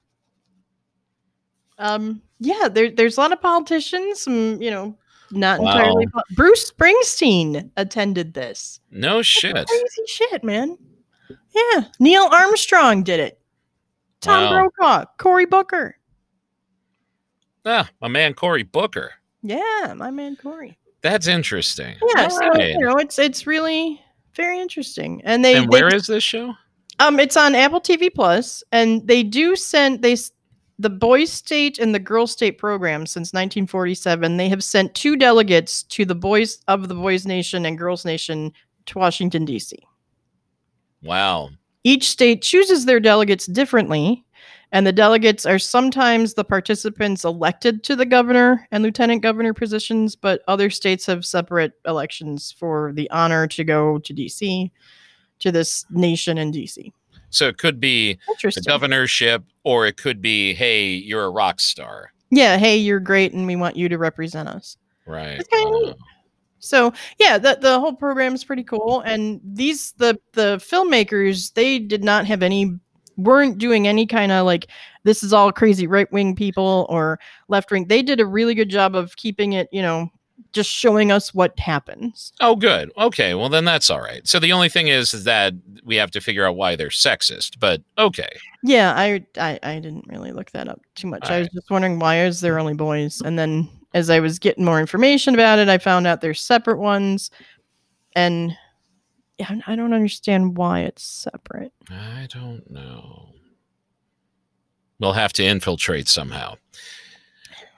Um, 1.77 2.23
yeah, 2.39 2.69
there, 2.71 2.89
there's 2.89 3.19
a 3.19 3.21
lot 3.21 3.33
of 3.33 3.41
politicians. 3.41 4.21
Some, 4.21 4.63
you 4.63 4.71
know, 4.71 4.97
not 5.31 5.61
Wow. 5.61 5.73
entirely. 5.73 6.07
Bruce 6.35 6.71
Springsteen 6.71 7.71
attended 7.77 8.35
this. 8.35 8.81
No 8.91 9.23
shit. 9.23 9.67
Crazy 9.67 10.03
shit, 10.07 10.45
man. 10.45 10.77
Yeah, 11.55 11.85
Neil 12.01 12.29
Armstrong 12.31 13.03
did 13.03 13.21
it. 13.21 13.39
Tom 14.21 14.45
Wow. 14.45 14.69
Brokaw, 14.79 15.05
Cory 15.19 15.47
Booker. 15.47 15.97
Ah, 17.65 17.89
my 18.01 18.09
man 18.09 18.35
Cory 18.35 18.63
Booker. 18.63 19.13
Yeah, 19.43 19.95
my 19.97 20.11
man 20.11 20.37
Cory. 20.37 20.79
That's 21.03 21.27
interesting. 21.27 21.97
Yeah, 22.17 22.29
so 22.29 22.49
right. 22.49 22.71
you 22.71 22.79
know, 22.81 22.97
it's 22.97 23.19
it's 23.19 23.47
really 23.47 24.01
very 24.35 24.59
interesting. 24.59 25.21
And 25.25 25.45
they, 25.45 25.57
and 25.57 25.65
they 25.65 25.69
where 25.69 25.95
is 25.95 26.07
this 26.07 26.25
show? 26.25 26.55
Um, 26.99 27.19
it's 27.21 27.37
on 27.37 27.55
Apple 27.55 27.81
TV 27.81 28.13
Plus, 28.13 28.63
and 28.73 29.07
they 29.07 29.23
do 29.23 29.57
send 29.57 30.03
they 30.03 30.17
the 30.79 30.91
boys 30.91 31.31
state 31.31 31.79
and 31.79 31.95
the 31.95 32.01
girls 32.01 32.33
state 32.33 32.59
program 32.59 33.07
since 33.07 33.33
1947. 33.33 34.37
They 34.37 34.49
have 34.49 34.65
sent 34.65 34.95
two 34.95 35.17
delegates 35.17 35.85
to 35.85 36.05
the 36.05 36.15
boys 36.15 36.59
of 36.69 36.89
the 36.89 36.95
Boys 36.95 37.27
Nation 37.27 37.65
and 37.65 37.79
Girls 37.79 38.05
Nation 38.05 38.53
to 38.87 38.99
Washington 38.99 39.45
D.C. 39.45 39.79
Wow. 41.03 41.51
Each 41.85 42.09
state 42.09 42.43
chooses 42.43 42.87
their 42.87 42.99
delegates 42.99 43.47
differently, 43.47 44.25
and 44.73 44.87
the 44.87 44.93
delegates 44.93 45.47
are 45.47 45.59
sometimes 45.59 46.35
the 46.35 46.45
participants 46.45 47.25
elected 47.25 47.85
to 47.85 47.95
the 47.95 48.07
governor 48.07 48.67
and 48.73 48.83
lieutenant 48.83 49.23
governor 49.23 49.55
positions, 49.55 50.17
but 50.17 50.43
other 50.49 50.71
states 50.71 51.07
have 51.07 51.25
separate 51.25 51.75
elections 51.87 52.53
for 52.59 52.93
the 52.95 53.09
honor 53.11 53.47
to 53.49 53.65
go 53.65 53.99
to 53.99 54.13
D.C. 54.13 54.73
to 55.39 55.53
this 55.53 55.85
nation 55.91 56.39
in 56.39 56.51
D.C. 56.51 56.93
So 57.35 57.49
it 57.49 57.59
could 57.59 57.81
be 57.81 58.19
the 58.43 58.63
governorship, 58.67 59.43
or 59.65 59.87
it 59.87 59.97
could 59.97 60.23
be, 60.23 60.55
hey, 60.55 60.91
you're 60.91 61.25
a 61.25 61.31
rock 61.31 61.61
star. 61.61 62.13
yeah, 62.31 62.57
hey, 62.57 62.77
you're 62.77 63.01
great, 63.01 63.33
and 63.33 63.47
we 63.47 63.57
want 63.57 63.77
you 63.77 63.89
to 63.89 63.99
represent 63.99 64.49
us. 64.49 64.77
Right. 65.07 65.37
That's 65.37 65.49
kinda 65.49 65.71
neat. 65.71 65.97
So 66.61 66.93
yeah, 67.19 67.37
the 67.37 67.59
the 67.61 67.79
whole 67.79 67.93
program 67.93 68.35
is 68.35 68.43
pretty 68.45 68.65
cool. 68.65 69.01
And 69.01 69.41
these 69.45 69.93
the 69.99 70.19
the 70.33 70.57
filmmakers 70.57 71.53
they 71.53 71.79
did 71.79 72.03
not 72.03 72.27
have 72.27 72.43
any 72.43 72.79
weren't 73.17 73.59
doing 73.59 73.87
any 73.87 74.07
kind 74.07 74.33
of 74.33 74.47
like 74.47 74.69
this 75.05 75.23
is 75.23 75.33
all 75.33 75.53
crazy 75.53 75.87
right 75.87 76.11
wing 76.11 76.35
people 76.35 76.87
or 76.89 77.21
left 77.49 77.71
wing. 77.71 77.87
They 77.87 78.03
did 78.03 78.19
a 78.19 78.27
really 78.27 78.55
good 78.55 78.71
job 78.71 78.95
of 78.97 79.15
keeping 79.17 79.53
it, 79.53 79.69
you 79.73 79.83
know, 79.83 80.09
just 80.55 80.71
showing 80.71 81.13
us 81.13 81.35
what 81.35 81.59
happens. 81.59 82.33
Oh, 82.41 82.57
good. 82.57 82.91
Okay. 82.97 83.35
Well, 83.35 83.49
then 83.49 83.65
that's 83.65 83.91
all 83.91 84.01
right. 84.01 84.27
So 84.27 84.39
the 84.39 84.53
only 84.53 84.69
thing 84.69 84.89
is, 84.89 85.13
that 85.25 85.55
we 85.85 85.97
have 85.97 86.11
to 86.13 86.21
figure 86.21 86.47
out 86.47 86.57
why 86.57 86.77
they're 86.77 86.89
sexist. 86.89 87.59
But 87.61 87.83
okay. 87.99 88.31
Yeah, 88.63 88.95
I 88.97 89.25
I, 89.39 89.59
I 89.63 89.75
didn't 89.81 90.07
really 90.09 90.33
look 90.33 90.51
that 90.53 90.69
up 90.69 90.81
too 90.95 91.09
much. 91.09 91.29
I 91.29 91.41
was 91.41 91.49
just 91.49 91.71
wondering 91.71 91.99
why 91.99 92.25
is 92.25 92.41
there 92.41 92.59
only 92.59 92.75
boys, 92.75 93.21
and 93.23 93.39
then 93.39 93.69
as 93.93 94.11
I 94.11 94.21
was 94.21 94.39
getting 94.39 94.65
more 94.65 94.81
information 94.81 95.35
about 95.35 95.59
it, 95.59 95.69
I 95.69 95.79
found 95.79 96.07
out 96.07 96.21
there's 96.21 96.41
separate 96.41 96.79
ones, 96.79 97.31
and 98.17 98.57
yeah, 99.39 99.57
I 99.67 99.77
don't 99.77 99.93
understand 99.93 100.57
why 100.57 100.81
it's 100.81 101.05
separate. 101.05 101.73
I 101.91 102.27
don't 102.31 102.71
know. 102.71 103.29
We'll 104.99 105.13
have 105.13 105.33
to 105.35 105.45
infiltrate 105.45 106.09
somehow. 106.09 106.57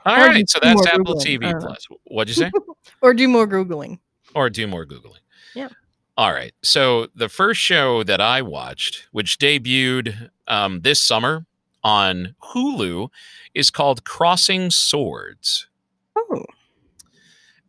All 0.06 0.14
Or 0.16 0.26
right. 0.26 0.48
So 0.48 0.58
that's 0.62 0.86
Apple 0.86 1.16
Googling. 1.16 1.22
TV 1.38 1.50
don't. 1.50 1.60
Plus. 1.60 1.86
What'd 2.04 2.34
you 2.36 2.42
say? 2.42 2.50
Or 3.02 3.12
do 3.12 3.28
more 3.28 3.46
googling. 3.46 3.98
or 4.34 4.48
do 4.48 4.66
more 4.66 4.86
Googling. 4.86 5.18
Yeah. 5.54 5.68
All 6.16 6.32
right. 6.32 6.52
So 6.62 7.08
the 7.14 7.28
first 7.28 7.60
show 7.60 8.02
that 8.04 8.20
I 8.22 8.40
watched, 8.40 9.06
which 9.12 9.38
debuted 9.38 10.30
um, 10.48 10.80
this 10.80 11.00
summer 11.02 11.44
on 11.84 12.34
Hulu, 12.42 13.10
is 13.54 13.70
called 13.70 14.04
Crossing 14.04 14.70
Swords. 14.70 15.68
Oh, 16.16 16.42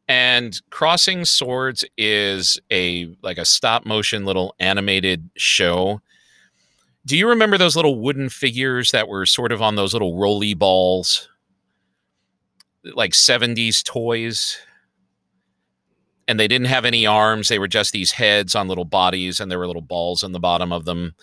And 0.07 0.59
Crossing 0.69 1.25
Swords 1.25 1.83
is 1.97 2.57
a 2.71 3.13
like 3.21 3.37
a 3.37 3.45
stop 3.45 3.85
motion 3.85 4.23
little 4.23 4.55
animated 4.59 5.29
show. 5.35 6.01
Do 7.05 7.17
you 7.17 7.27
remember 7.27 7.57
those 7.57 7.75
little 7.75 7.99
wooden 7.99 8.29
figures 8.29 8.91
that 8.91 9.07
were 9.09 9.25
sort 9.25 9.51
of 9.51 9.61
on 9.61 9.75
those 9.75 9.91
little 9.93 10.17
roly 10.17 10.53
balls? 10.53 11.27
Like 12.93 13.11
70s 13.11 13.83
toys? 13.83 14.57
And 16.27 16.39
they 16.39 16.47
didn't 16.47 16.67
have 16.67 16.85
any 16.85 17.05
arms. 17.05 17.47
They 17.47 17.59
were 17.59 17.67
just 17.67 17.93
these 17.93 18.11
heads 18.11 18.53
on 18.53 18.67
little 18.67 18.85
bodies, 18.85 19.39
and 19.39 19.49
there 19.49 19.59
were 19.59 19.67
little 19.67 19.81
balls 19.81 20.23
in 20.23 20.33
the 20.33 20.39
bottom 20.39 20.73
of 20.73 20.85
them. 20.85 21.15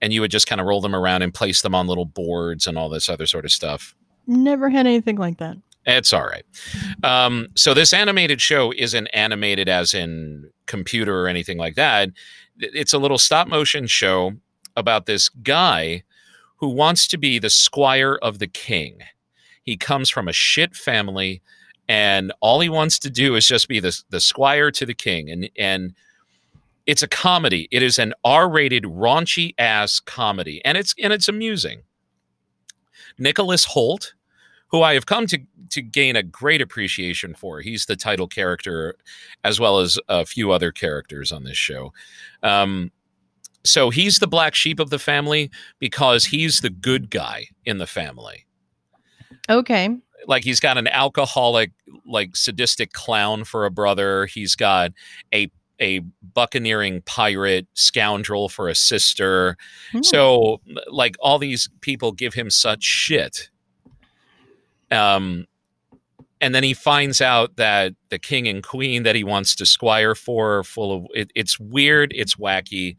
And 0.00 0.12
you 0.12 0.20
would 0.22 0.30
just 0.30 0.46
kind 0.46 0.60
of 0.60 0.66
roll 0.66 0.80
them 0.80 0.94
around 0.94 1.22
and 1.22 1.32
place 1.32 1.62
them 1.62 1.74
on 1.74 1.86
little 1.86 2.04
boards 2.04 2.66
and 2.66 2.78
all 2.78 2.88
this 2.88 3.08
other 3.08 3.26
sort 3.26 3.44
of 3.44 3.52
stuff. 3.52 3.94
never 4.26 4.68
had 4.70 4.86
anything 4.86 5.16
like 5.16 5.38
that. 5.38 5.56
It's 5.86 6.12
all 6.12 6.26
right. 6.26 6.44
Um, 7.04 7.48
so 7.54 7.72
this 7.72 7.92
animated 7.92 8.40
show 8.40 8.72
isn't 8.76 9.06
animated 9.08 9.68
as 9.68 9.94
in 9.94 10.50
computer 10.66 11.22
or 11.22 11.28
anything 11.28 11.58
like 11.58 11.76
that. 11.76 12.10
It's 12.58 12.92
a 12.92 12.98
little 12.98 13.18
stop 13.18 13.46
motion 13.46 13.86
show 13.86 14.32
about 14.74 15.06
this 15.06 15.28
guy 15.28 16.02
who 16.56 16.68
wants 16.68 17.06
to 17.08 17.18
be 17.18 17.38
the 17.38 17.50
squire 17.50 18.16
of 18.16 18.38
the 18.38 18.46
king. 18.48 18.98
He 19.66 19.76
comes 19.76 20.08
from 20.08 20.28
a 20.28 20.32
shit 20.32 20.74
family, 20.74 21.42
and 21.88 22.32
all 22.40 22.60
he 22.60 22.70
wants 22.70 22.98
to 23.00 23.10
do 23.10 23.34
is 23.34 23.46
just 23.46 23.68
be 23.68 23.80
the 23.80 24.00
the 24.08 24.20
squire 24.20 24.70
to 24.70 24.86
the 24.86 24.94
king. 24.94 25.30
And 25.30 25.50
and 25.58 25.94
it's 26.86 27.02
a 27.02 27.08
comedy. 27.08 27.68
It 27.70 27.82
is 27.82 27.98
an 27.98 28.14
R-rated, 28.24 28.84
raunchy 28.84 29.54
ass 29.58 30.00
comedy, 30.00 30.64
and 30.64 30.78
it's 30.78 30.94
and 31.02 31.12
it's 31.12 31.28
amusing. 31.28 31.82
Nicholas 33.18 33.66
Hoult 33.66 34.12
who 34.68 34.82
I 34.82 34.94
have 34.94 35.06
come 35.06 35.26
to 35.28 35.38
to 35.70 35.82
gain 35.82 36.16
a 36.16 36.22
great 36.22 36.60
appreciation 36.60 37.34
for. 37.34 37.60
He's 37.60 37.86
the 37.86 37.96
title 37.96 38.28
character, 38.28 38.94
as 39.44 39.58
well 39.58 39.80
as 39.80 39.98
a 40.08 40.24
few 40.24 40.52
other 40.52 40.70
characters 40.70 41.32
on 41.32 41.44
this 41.44 41.56
show. 41.56 41.92
Um, 42.42 42.92
so 43.64 43.90
he's 43.90 44.20
the 44.20 44.28
black 44.28 44.54
sheep 44.54 44.78
of 44.78 44.90
the 44.90 44.98
family 44.98 45.50
because 45.80 46.26
he's 46.26 46.60
the 46.60 46.70
good 46.70 47.10
guy 47.10 47.48
in 47.64 47.78
the 47.78 47.86
family. 47.86 48.45
Okay. 49.48 49.88
Like 50.26 50.44
he's 50.44 50.60
got 50.60 50.78
an 50.78 50.88
alcoholic, 50.88 51.72
like 52.06 52.36
sadistic 52.36 52.92
clown 52.92 53.44
for 53.44 53.64
a 53.66 53.70
brother. 53.70 54.26
He's 54.26 54.56
got 54.56 54.92
a 55.32 55.50
a 55.78 56.00
buccaneering 56.34 57.02
pirate 57.02 57.66
scoundrel 57.74 58.48
for 58.48 58.68
a 58.68 58.74
sister. 58.74 59.56
Hmm. 59.92 60.02
So 60.02 60.60
like 60.86 61.16
all 61.20 61.38
these 61.38 61.68
people 61.82 62.12
give 62.12 62.34
him 62.34 62.50
such 62.50 62.82
shit. 62.82 63.50
Um 64.90 65.46
and 66.40 66.54
then 66.54 66.62
he 66.62 66.74
finds 66.74 67.20
out 67.20 67.56
that 67.56 67.94
the 68.10 68.18
king 68.18 68.46
and 68.48 68.62
queen 68.62 69.02
that 69.04 69.16
he 69.16 69.24
wants 69.24 69.54
to 69.56 69.66
squire 69.66 70.14
for 70.14 70.58
are 70.58 70.64
full 70.64 70.92
of 70.96 71.06
it, 71.14 71.30
it's 71.34 71.58
weird, 71.58 72.12
it's 72.14 72.36
wacky, 72.36 72.96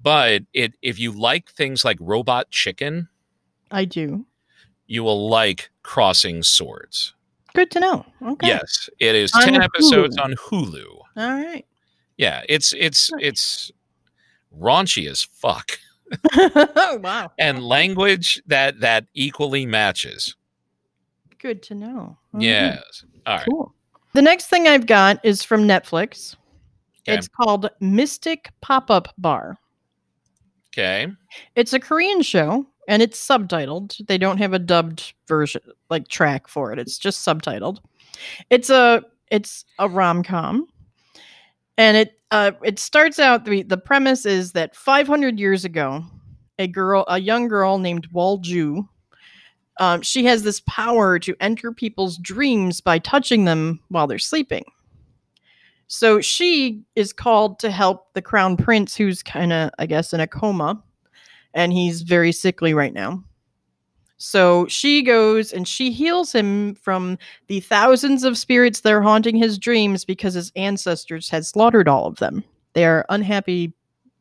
but 0.00 0.42
it 0.52 0.74
if 0.82 0.98
you 0.98 1.12
like 1.12 1.50
things 1.50 1.84
like 1.84 1.98
Robot 2.00 2.50
Chicken, 2.50 3.08
I 3.70 3.84
do. 3.84 4.26
you 4.86 5.02
will 5.02 5.28
like 5.28 5.70
Crossing 5.86 6.42
Swords. 6.42 7.14
Good 7.54 7.70
to 7.70 7.80
know. 7.80 8.04
Okay. 8.20 8.48
Yes, 8.48 8.90
it 8.98 9.14
is 9.14 9.32
On 9.34 9.42
10 9.42 9.62
episodes 9.62 10.16
Hulu. 10.16 10.24
on 10.24 10.34
Hulu. 10.34 10.86
All 11.16 11.32
right. 11.32 11.64
Yeah, 12.18 12.42
it's 12.48 12.74
it's 12.76 13.10
it's 13.20 13.70
raunchy 14.58 15.08
as 15.08 15.22
fuck 15.22 15.78
oh 16.34 16.98
wow. 17.02 17.30
and 17.38 17.62
language 17.62 18.42
that 18.46 18.80
that 18.80 19.06
equally 19.14 19.64
matches. 19.64 20.34
Good 21.38 21.62
to 21.64 21.74
know. 21.74 22.16
Mhm. 22.34 22.42
Yes. 22.42 23.04
All 23.26 23.36
right. 23.36 23.46
Cool. 23.48 23.74
The 24.12 24.22
next 24.22 24.46
thing 24.46 24.66
I've 24.66 24.86
got 24.86 25.24
is 25.24 25.42
from 25.42 25.68
Netflix. 25.68 26.34
Okay. 27.08 27.16
It's 27.16 27.28
called 27.28 27.70
Mystic 27.80 28.50
Pop 28.60 28.90
Up 28.90 29.14
Bar. 29.18 29.56
Okay. 30.72 31.06
It's 31.54 31.72
a 31.72 31.80
Korean 31.80 32.22
show 32.22 32.66
and 32.88 33.02
it's 33.02 33.24
subtitled. 33.24 34.06
They 34.06 34.18
don't 34.18 34.38
have 34.38 34.52
a 34.52 34.58
dubbed 34.58 35.14
version 35.26 35.62
like 35.90 36.08
track 36.08 36.48
for 36.48 36.72
it. 36.72 36.78
It's 36.78 36.98
just 36.98 37.26
subtitled. 37.26 37.78
It's 38.50 38.70
a 38.70 39.02
it's 39.30 39.64
a 39.78 39.88
rom-com. 39.88 40.66
And 41.78 41.96
it 41.96 42.20
uh 42.30 42.52
it 42.62 42.78
starts 42.78 43.18
out 43.18 43.44
the 43.44 43.62
the 43.62 43.76
premise 43.76 44.26
is 44.26 44.52
that 44.52 44.74
500 44.76 45.38
years 45.38 45.64
ago, 45.64 46.04
a 46.58 46.66
girl 46.66 47.04
a 47.08 47.18
young 47.18 47.48
girl 47.48 47.78
named 47.78 48.08
Walju 48.12 48.86
um, 49.78 50.02
she 50.02 50.24
has 50.24 50.42
this 50.42 50.60
power 50.60 51.18
to 51.18 51.36
enter 51.40 51.72
people's 51.72 52.16
dreams 52.18 52.80
by 52.80 52.98
touching 52.98 53.44
them 53.44 53.80
while 53.88 54.06
they're 54.06 54.18
sleeping. 54.18 54.64
So 55.88 56.20
she 56.20 56.82
is 56.96 57.12
called 57.12 57.58
to 57.60 57.70
help 57.70 58.12
the 58.14 58.22
crown 58.22 58.56
prince, 58.56 58.96
who's 58.96 59.22
kind 59.22 59.52
of, 59.52 59.70
I 59.78 59.86
guess, 59.86 60.12
in 60.12 60.20
a 60.20 60.26
coma. 60.26 60.82
And 61.56 61.72
he's 61.72 62.02
very 62.02 62.30
sickly 62.30 62.74
right 62.74 62.92
now. 62.92 63.24
So 64.18 64.66
she 64.68 65.02
goes 65.02 65.52
and 65.52 65.66
she 65.66 65.90
heals 65.90 66.32
him 66.32 66.74
from 66.76 67.18
the 67.48 67.60
thousands 67.60 68.24
of 68.24 68.38
spirits 68.38 68.80
that 68.80 68.92
are 68.92 69.02
haunting 69.02 69.36
his 69.36 69.58
dreams 69.58 70.04
because 70.04 70.34
his 70.34 70.52
ancestors 70.54 71.28
had 71.28 71.44
slaughtered 71.44 71.88
all 71.88 72.06
of 72.06 72.16
them. 72.16 72.44
They 72.74 72.84
are 72.84 73.04
unhappy 73.08 73.74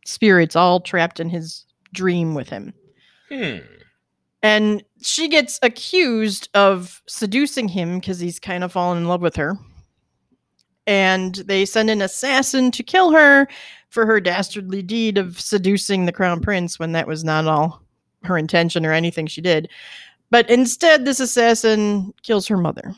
spirits 0.06 0.56
all 0.56 0.80
trapped 0.80 1.20
in 1.20 1.30
his 1.30 1.65
dream 1.94 2.34
with 2.34 2.50
him. 2.50 2.74
Hmm. 3.30 3.58
And 4.42 4.84
she 5.01 5.27
gets 5.27 5.60
accused 5.62 6.50
of 6.54 7.01
seducing 7.08 7.68
him 7.68 8.00
because 8.00 8.20
he's 8.20 8.39
kind 8.39 8.63
of 8.63 8.72
fallen 8.72 9.00
in 9.00 9.08
love 9.08 9.22
with 9.22 9.36
her. 9.36 9.58
And 10.88 11.36
they 11.36 11.65
send 11.65 11.89
an 11.89 12.01
assassin 12.01 12.70
to 12.72 12.84
kill 12.84 13.12
her 13.12 13.48
for 13.96 14.06
her 14.06 14.20
dastardly 14.20 14.84
deed 14.84 15.18
of 15.18 15.40
seducing 15.40 16.06
the 16.06 16.12
crown 16.12 16.42
prince 16.42 16.78
when 16.78 16.92
that 16.92 17.08
was 17.08 17.24
not 17.24 17.48
all 17.48 17.82
her 18.24 18.38
intention 18.38 18.86
or 18.86 18.92
anything 18.92 19.25
she 19.25 19.40
did. 19.40 19.70
But 20.30 20.50
instead, 20.50 21.06
this 21.06 21.22
assassin 21.22 22.14
kills 22.22 22.46
her 22.48 22.58
mother. 22.58 22.94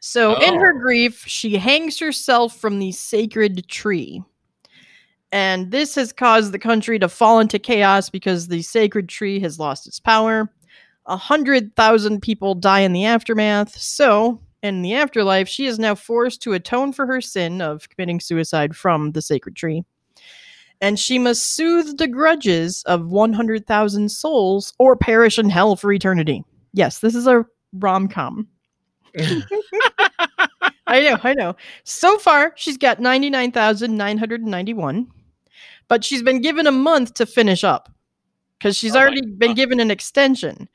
So, 0.00 0.38
in 0.40 0.54
her 0.60 0.76
Oh. 0.76 0.80
grief, 0.80 1.24
she 1.26 1.56
hangs 1.56 1.98
herself 1.98 2.56
from 2.56 2.78
the 2.78 2.92
sacred 2.92 3.66
tree. 3.68 4.22
And 5.32 5.70
this 5.70 5.94
has 5.94 6.12
caused 6.12 6.52
the 6.52 6.58
country 6.58 6.98
to 6.98 7.08
fall 7.08 7.40
into 7.40 7.58
chaos 7.58 8.10
because 8.10 8.48
the 8.48 8.62
sacred 8.62 9.08
tree 9.08 9.40
has 9.40 9.58
lost 9.58 9.86
its 9.86 9.98
power. 9.98 10.52
A 11.06 11.16
hundred 11.16 11.74
thousand 11.74 12.20
people 12.20 12.54
die 12.54 12.80
in 12.80 12.92
the 12.92 13.06
aftermath. 13.06 13.76
So, 13.78 14.40
in 14.62 14.82
the 14.82 14.94
afterlife, 14.94 15.48
she 15.48 15.66
is 15.66 15.78
now 15.78 15.94
forced 15.94 16.42
to 16.42 16.52
atone 16.52 16.92
for 16.92 17.06
her 17.06 17.20
sin 17.20 17.62
of 17.62 17.88
committing 17.88 18.20
suicide 18.20 18.76
from 18.76 19.12
the 19.12 19.22
sacred 19.22 19.56
tree. 19.56 19.84
And 20.80 20.98
she 20.98 21.18
must 21.18 21.54
soothe 21.54 21.98
the 21.98 22.08
grudges 22.08 22.82
of 22.84 23.08
100,000 23.08 24.08
souls 24.08 24.72
or 24.78 24.96
perish 24.96 25.38
in 25.38 25.50
hell 25.50 25.76
for 25.76 25.92
eternity. 25.92 26.42
Yes, 26.72 27.00
this 27.00 27.14
is 27.14 27.26
a 27.26 27.44
rom 27.72 28.08
com. 28.08 28.48
I 30.86 31.00
know, 31.00 31.18
I 31.22 31.34
know. 31.34 31.54
So 31.84 32.16
far, 32.18 32.52
she's 32.56 32.78
got 32.78 33.00
99,991, 33.00 35.08
but 35.88 36.04
she's 36.04 36.22
been 36.22 36.40
given 36.40 36.66
a 36.66 36.72
month 36.72 37.12
to 37.14 37.26
finish 37.26 37.64
up 37.64 37.90
because 38.58 38.76
she's 38.76 38.96
Oh 38.96 39.00
already 39.00 39.20
been 39.36 39.54
given 39.54 39.80
an 39.80 39.90
extension. 39.90 40.68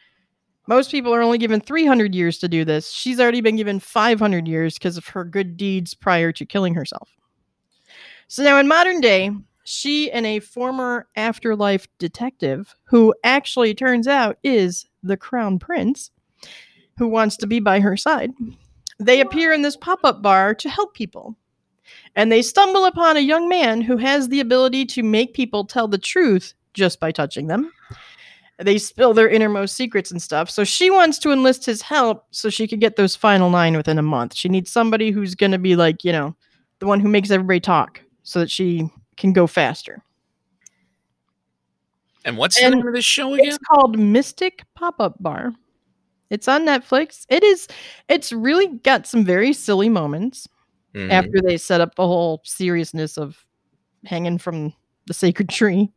Most 0.68 0.92
people 0.92 1.14
are 1.14 1.22
only 1.22 1.38
given 1.38 1.60
300 1.60 2.16
years 2.16 2.38
to 2.40 2.48
do 2.48 2.64
this. 2.64 2.90
She's 2.92 3.20
already 3.20 3.42
been 3.42 3.58
given 3.58 3.80
500 3.80 4.48
years 4.48 4.76
because 4.76 4.98
of 4.98 5.08
her 5.08 5.26
good 5.26 5.58
deeds 5.58 5.94
prior 5.94 6.32
to 6.32 6.46
killing 6.46 6.74
herself. 6.74 7.10
So 8.28 8.44
now 8.44 8.60
in 8.60 8.68
modern 8.68 9.02
day, 9.02 9.32
she 9.66 10.12
and 10.12 10.26
a 10.26 10.40
former 10.40 11.08
afterlife 11.16 11.88
detective, 12.00 12.76
who 12.86 13.14
actually 13.24 13.74
turns 13.74 14.08
out 14.08 14.38
is 14.44 14.86
the 15.04 15.18
crown 15.18 15.60
prince, 15.60 16.12
who 16.98 17.08
wants 17.08 17.38
to 17.38 17.48
be 17.48 17.60
by 17.60 17.80
her 17.80 17.98
side, 17.98 18.32
they 19.00 19.22
appear 19.22 19.52
in 19.52 19.62
this 19.62 19.78
pop 19.78 20.00
up 20.04 20.22
bar 20.22 20.54
to 20.56 20.70
help 20.70 20.94
people. 20.94 21.38
And 22.16 22.32
they 22.32 22.42
stumble 22.42 22.86
upon 22.86 23.18
a 23.18 23.22
young 23.22 23.50
man 23.50 23.82
who 23.82 23.98
has 23.98 24.30
the 24.30 24.40
ability 24.40 24.86
to 24.88 25.04
make 25.04 25.34
people 25.34 25.66
tell 25.66 25.88
the 25.88 25.98
truth 25.98 26.54
just 26.74 27.00
by 27.00 27.12
touching 27.12 27.48
them. 27.48 27.72
They 28.60 28.78
spill 28.78 29.14
their 29.14 29.28
innermost 29.30 29.76
secrets 29.76 30.12
and 30.12 30.22
stuff. 30.22 30.50
So 30.50 30.64
she 30.64 30.90
wants 30.92 31.18
to 31.20 31.32
enlist 31.32 31.66
his 31.66 31.82
help 31.82 32.26
so 32.32 32.50
she 32.50 32.68
could 32.68 32.80
get 32.80 32.96
those 32.96 33.16
final 33.16 33.50
nine 33.50 33.76
within 33.76 33.98
a 33.98 34.04
month. 34.04 34.36
She 34.36 34.48
needs 34.48 34.72
somebody 34.72 35.12
who's 35.12 35.34
going 35.36 35.52
to 35.54 35.58
be 35.58 35.76
like, 35.76 36.04
you 36.04 36.12
know, 36.12 36.36
the 36.80 36.86
one 36.86 37.00
who 37.00 37.10
makes 37.10 37.32
everybody 37.32 37.60
talk 37.60 38.02
so 38.22 38.40
that 38.40 38.52
she 38.52 38.90
can 39.18 39.34
go 39.34 39.48
faster. 39.48 40.04
And 42.26 42.38
what's 42.38 42.60
the 42.62 42.70
name 42.70 42.88
of 42.88 42.94
this 42.94 43.04
show 43.04 43.34
again? 43.34 43.48
It's 43.48 43.58
called 43.58 43.98
Mystic 44.00 44.64
Pop 44.76 44.96
Up 45.00 45.16
Bar. 45.20 45.54
It's 46.30 46.48
on 46.48 46.66
Netflix. 46.66 47.26
It 47.30 47.44
is 47.44 47.68
it's 48.08 48.32
really 48.32 48.68
got 48.68 49.06
some 49.06 49.26
very 49.26 49.52
silly 49.54 49.90
moments 49.90 50.48
Mhm. 50.96 51.12
after 51.12 51.42
they 51.42 51.58
set 51.58 51.82
up 51.82 51.96
the 51.96 52.08
whole 52.08 52.42
seriousness 52.46 53.18
of 53.18 53.44
hanging 54.06 54.38
from 54.38 54.74
the 55.08 55.14
sacred 55.14 55.50
tree. 55.50 55.92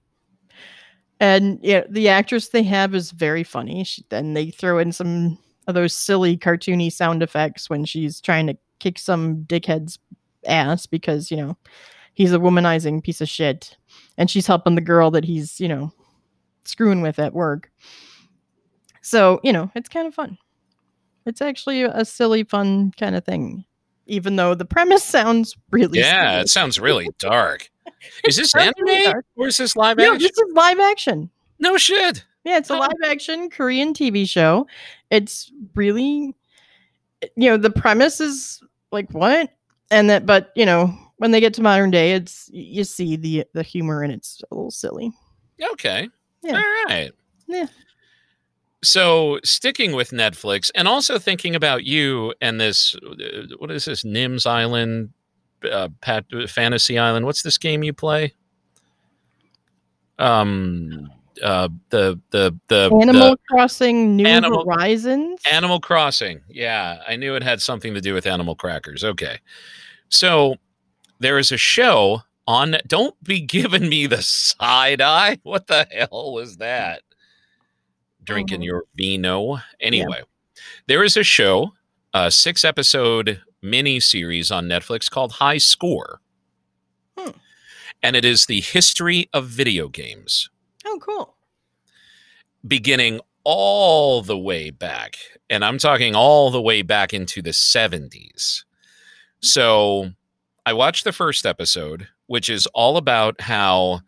And 1.21 1.59
yeah, 1.63 1.85
the 1.89 2.09
actress 2.09 2.49
they 2.49 2.63
have 2.65 2.95
is 2.95 3.11
very 3.11 3.43
funny. 3.43 3.85
She, 3.85 4.05
then 4.11 4.35
they 4.35 4.51
throw 4.51 4.79
in 4.79 4.93
some 4.93 5.39
of 5.67 5.75
those 5.75 5.95
silly 5.95 6.37
cartoony 6.37 6.93
sound 6.93 7.23
effects 7.23 7.71
when 7.71 7.85
she's 7.85 8.21
trying 8.21 8.47
to 8.49 8.57
kick 8.79 8.99
some 8.99 9.45
dickhead's 9.45 9.99
ass 10.47 10.87
because, 10.87 11.31
you 11.31 11.37
know, 11.39 11.57
he's 12.13 12.33
a 12.33 12.39
womanizing 12.39 13.03
piece 13.03 13.21
of 13.21 13.29
shit. 13.29 13.77
And 14.19 14.31
she's 14.31 14.47
helping 14.47 14.75
the 14.75 14.81
girl 14.83 15.11
that 15.13 15.25
he's, 15.25 15.59
you 15.61 15.69
know, 15.69 15.93
screwing 16.65 17.01
with 17.01 17.19
at 17.19 17.33
work. 17.33 17.71
So, 19.03 19.41
you 19.43 19.53
know, 19.53 19.71
it's 19.75 19.89
kind 19.89 20.07
of 20.07 20.15
fun. 20.15 20.37
It's 21.25 21.41
actually 21.41 21.83
a 21.83 22.05
silly, 22.05 22.45
fun 22.45 22.93
kind 22.99 23.17
of 23.17 23.25
thing, 23.25 23.65
even 24.07 24.37
though 24.37 24.55
the 24.55 24.65
premise 24.65 25.05
sounds 25.05 25.57
really 25.71 25.99
Yeah, 26.01 26.31
silly. 26.31 26.43
it 26.43 26.49
sounds 26.51 26.79
really 26.79 27.09
dark. 27.19 27.69
Is 28.27 28.37
this 28.37 28.55
anime 28.55 29.23
or 29.37 29.47
is 29.49 29.57
this 29.57 29.77
live 29.77 29.97
No, 29.99 30.13
action? 30.15 30.19
this 30.23 30.39
is 30.39 30.53
live 30.55 30.79
action. 30.81 31.31
No 31.59 31.77
shit. 31.77 32.25
Yeah, 32.45 32.59
it's 32.59 32.71
a 32.71 32.75
Oh. 32.75 32.79
live 32.79 32.91
action 33.05 33.51
Korean 33.51 33.93
TV 33.95 34.29
show. 34.29 34.67
It's 35.11 35.51
really, 35.75 36.35
you 37.37 37.51
know, 37.51 37.57
the 37.57 37.71
premise 37.71 38.21
is 38.21 38.63
like 38.93 39.11
what, 39.13 39.51
and 39.91 40.09
that, 40.11 40.27
but 40.27 40.53
you 40.55 40.67
know, 40.67 40.97
when 41.19 41.31
they 41.31 41.41
get 41.41 41.55
to 41.55 41.63
modern 41.63 41.91
day, 41.91 42.13
it's 42.13 42.49
you 42.53 42.85
see 42.85 43.17
the 43.17 43.45
the 43.53 43.63
humor 43.63 44.03
and 44.03 44.13
it's 44.13 44.43
a 44.51 44.55
little 44.55 44.71
silly. 44.71 45.13
Okay. 45.73 46.09
Yeah. 46.43 46.53
All 46.57 46.85
right. 46.89 47.11
Yeah. 47.49 47.67
So 48.85 49.41
sticking 49.43 49.93
with 49.93 50.11
Netflix 50.11 50.71
and 50.75 50.87
also 50.87 51.19
thinking 51.19 51.57
about 51.57 51.85
you 51.85 52.35
and 52.41 52.61
this, 52.61 52.95
uh, 52.97 53.47
what 53.59 53.71
is 53.71 53.87
this? 53.87 54.05
Nims 54.05 54.47
Island, 54.47 55.11
uh, 55.71 55.89
Pat, 56.01 56.25
Fantasy 56.49 56.99
Island. 56.99 57.27
What's 57.27 57.43
this 57.43 57.59
game 57.59 57.83
you 57.83 57.93
play? 57.93 58.35
Um, 60.19 61.11
uh, 61.43 61.69
the 61.91 62.19
the 62.31 62.59
the 62.69 62.91
Animal 63.01 63.31
the 63.33 63.39
Crossing: 63.51 64.17
New 64.17 64.27
Animal- 64.27 64.65
Horizons. 64.65 65.41
Animal 65.51 65.81
Crossing. 65.81 66.41
Yeah, 66.49 67.03
I 67.07 67.17
knew 67.17 67.35
it 67.35 67.43
had 67.43 67.61
something 67.61 67.93
to 67.95 68.01
do 68.01 68.15
with 68.15 68.27
animal 68.27 68.55
crackers. 68.55 69.05
Okay, 69.05 69.39
so 70.09 70.57
there 71.19 71.39
is 71.39 71.53
a 71.53 71.59
show 71.59 72.23
on. 72.47 72.77
Don't 72.87 73.23
be 73.23 73.41
giving 73.41 73.89
me 73.89 74.07
the 74.07 74.23
side 74.23 75.01
eye. 75.03 75.39
What 75.43 75.67
the 75.67 75.87
hell 75.93 76.33
was 76.33 76.57
that? 76.59 77.03
Drinking 78.25 78.61
Mhm. 78.61 78.65
your 78.65 78.85
vino. 78.97 79.59
Anyway, 79.81 80.23
there 80.87 81.05
is 81.05 81.17
a 81.19 81.23
show, 81.23 81.75
a 82.15 82.31
six 82.31 82.65
episode 82.65 83.43
mini 83.63 84.01
series 84.01 84.51
on 84.51 84.67
Netflix 84.67 85.11
called 85.11 85.33
High 85.33 85.59
Score. 85.59 86.21
Hmm. 87.19 87.31
And 88.03 88.17
it 88.17 88.25
is 88.25 88.47
the 88.47 88.61
history 88.61 89.29
of 89.33 89.47
video 89.47 89.89
games 89.89 90.51
oh, 90.85 90.99
cool. 91.01 91.35
beginning 92.67 93.21
all 93.45 94.23
the 94.23 94.39
way 94.39 94.71
back. 94.71 95.17
And 95.49 95.65
I'm 95.65 95.79
talking 95.79 96.15
all 96.15 96.51
the 96.51 96.61
way 96.61 96.83
back 96.83 97.15
into 97.15 97.41
the 97.41 97.51
70s. 97.51 98.65
So 99.41 100.11
I 100.65 100.73
watched 100.73 101.05
the 101.05 101.13
first 101.13 101.47
episode, 101.47 102.09
which 102.27 102.51
is 102.51 102.67
all 102.75 102.97
about 102.97 103.41
how 103.41 104.01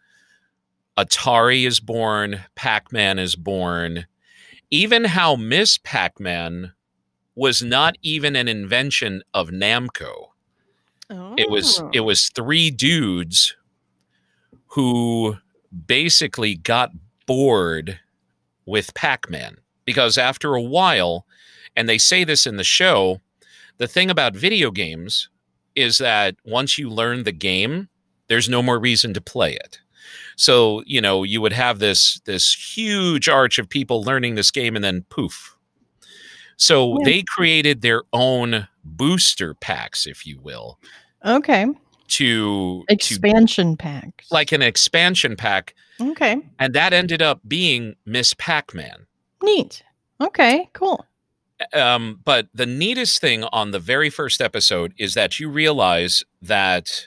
Atari 0.99 1.65
is 1.67 1.79
born, 1.79 2.41
Pac 2.57 2.93
Man 2.93 3.21
is 3.21 3.37
born, 3.37 4.07
even 4.71 5.05
how 5.05 5.37
Miss 5.37 5.79
Pac 5.79 6.19
Man 6.19 6.73
was 7.39 7.63
not 7.63 7.97
even 8.03 8.35
an 8.37 8.49
invention 8.49 9.23
of 9.33 9.49
Namco 9.51 10.29
it 11.39 11.49
was 11.51 11.81
Oh. 11.81 11.91
it 11.95 12.01
was 12.01 12.29
three 12.35 12.71
dudes 12.71 13.57
who 14.69 15.37
basically 15.87 16.55
got 16.57 16.91
bored 17.27 18.01
with 18.67 18.93
Pac-Man 18.95 19.59
because 19.85 20.19
after 20.19 20.55
a 20.55 20.63
while 20.63 21.25
and 21.77 21.89
they 21.89 21.99
say 21.99 22.25
this 22.25 22.47
in 22.47 22.57
the 22.57 22.65
show 22.65 23.21
the 23.79 23.87
thing 23.89 24.11
about 24.11 24.35
video 24.37 24.71
games 24.71 25.29
is 25.75 25.99
that 25.99 26.35
once 26.45 26.77
you 26.79 26.91
learn 26.91 27.23
the 27.23 27.33
game 27.33 27.89
there's 28.29 28.49
no 28.49 28.63
more 28.63 28.79
reason 28.79 29.15
to 29.15 29.21
play 29.21 29.53
it 29.55 29.79
so 30.37 30.83
you 30.87 31.01
know 31.01 31.23
you 31.23 31.41
would 31.41 31.53
have 31.53 31.79
this 31.79 32.21
this 32.25 32.53
huge 32.77 33.29
arch 33.29 33.59
of 33.59 33.69
people 33.69 34.03
learning 34.03 34.35
this 34.35 34.51
game 34.51 34.75
and 34.77 34.85
then 34.85 35.05
poof 35.09 35.57
so 36.59 36.99
Yeah. 36.99 37.05
they 37.07 37.23
created 37.23 37.81
their 37.81 38.03
own 38.13 38.69
booster 38.85 39.55
packs 39.55 40.07
if 40.07 40.27
you 40.27 40.39
will 40.41 40.79
okay. 41.25 41.65
to 42.09 42.85
to 42.85 42.85
Expansion 42.89 43.77
packs. 43.77 44.31
like 44.31 44.53
an 44.53 44.61
expansion 44.63 45.35
pack 45.37 45.75
okay, 46.01 46.37
and 46.59 46.75
that 46.75 46.93
ended 46.93 47.23
up 47.23 47.41
being 47.49 47.95
miss 48.05 48.35
pac-man 48.35 49.07
neat. 49.43 49.83
Okay, 50.21 50.69
cool. 50.73 51.07
um, 51.73 52.21
but 52.25 52.49
the 52.53 52.67
neatest 52.67 53.21
thing 53.21 53.45
on 53.45 53.71
the 53.71 53.79
very 53.79 54.11
first 54.11 54.41
episode 54.41 54.93
is 54.99 55.15
that 55.15 55.39
you 55.39 55.49
realize 55.49 56.25
that 56.43 57.07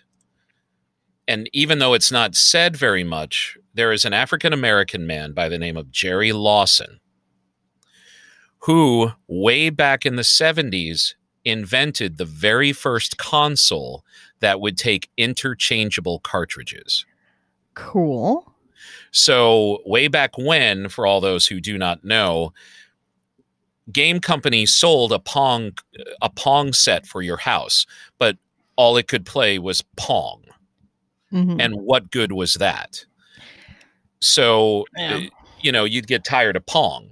and 1.28 1.50
even 1.54 1.80
though 1.80 1.94
it's 1.94 2.12
not 2.12 2.36
said 2.36 2.76
very 2.78 3.04
much, 3.04 3.58
there 3.74 3.92
is 3.92 4.06
an 4.06 4.14
African 4.14 4.54
American 4.54 5.06
man 5.06 5.34
by 5.34 5.50
the 5.50 5.60
name 5.60 5.76
of 5.78 5.92
Jerry 5.92 6.32
Lawson 6.32 7.01
who, 8.62 9.12
way 9.28 9.70
back 9.70 10.06
in 10.06 10.16
the 10.16 10.22
70s, 10.24 11.16
invented 11.46 12.18
the 12.18 12.26
very 12.26 12.72
first 12.74 13.18
console 13.18 14.04
that 14.40 14.60
would 14.62 14.78
take 14.78 15.10
interchangeable 15.18 16.20
cartridges. 16.20 17.06
Cool. 17.74 18.52
So, 19.12 19.80
way 19.86 20.08
back 20.08 20.38
when, 20.38 20.90
for 20.90 21.06
all 21.06 21.22
those 21.22 21.48
who 21.48 21.60
do 21.60 21.78
not 21.78 22.04
know, 22.04 22.54
game 23.92 24.20
companies 24.20 24.72
sold 24.74 25.12
a 25.12 25.20
Pong 25.20 25.74
a 26.22 26.30
Pong 26.30 26.74
set 26.74 27.06
for 27.06 27.22
your 27.22 27.38
house, 27.38 27.86
but 28.18 28.38
all 28.76 28.98
it 28.98 29.08
could 29.08 29.26
play 29.26 29.60
was 29.60 29.84
Pong. 29.98 30.44
Mhm. 31.34 31.62
And 31.62 31.76
what 31.76 32.12
good 32.12 32.32
was 32.32 32.56
that? 32.56 33.06
So, 34.20 34.86
Yeah. 34.98 35.28
you 35.62 35.72
know, 35.72 35.84
you'd 35.84 36.08
get 36.08 36.24
tired 36.24 36.56
of 36.56 36.66
Pong. 36.66 37.12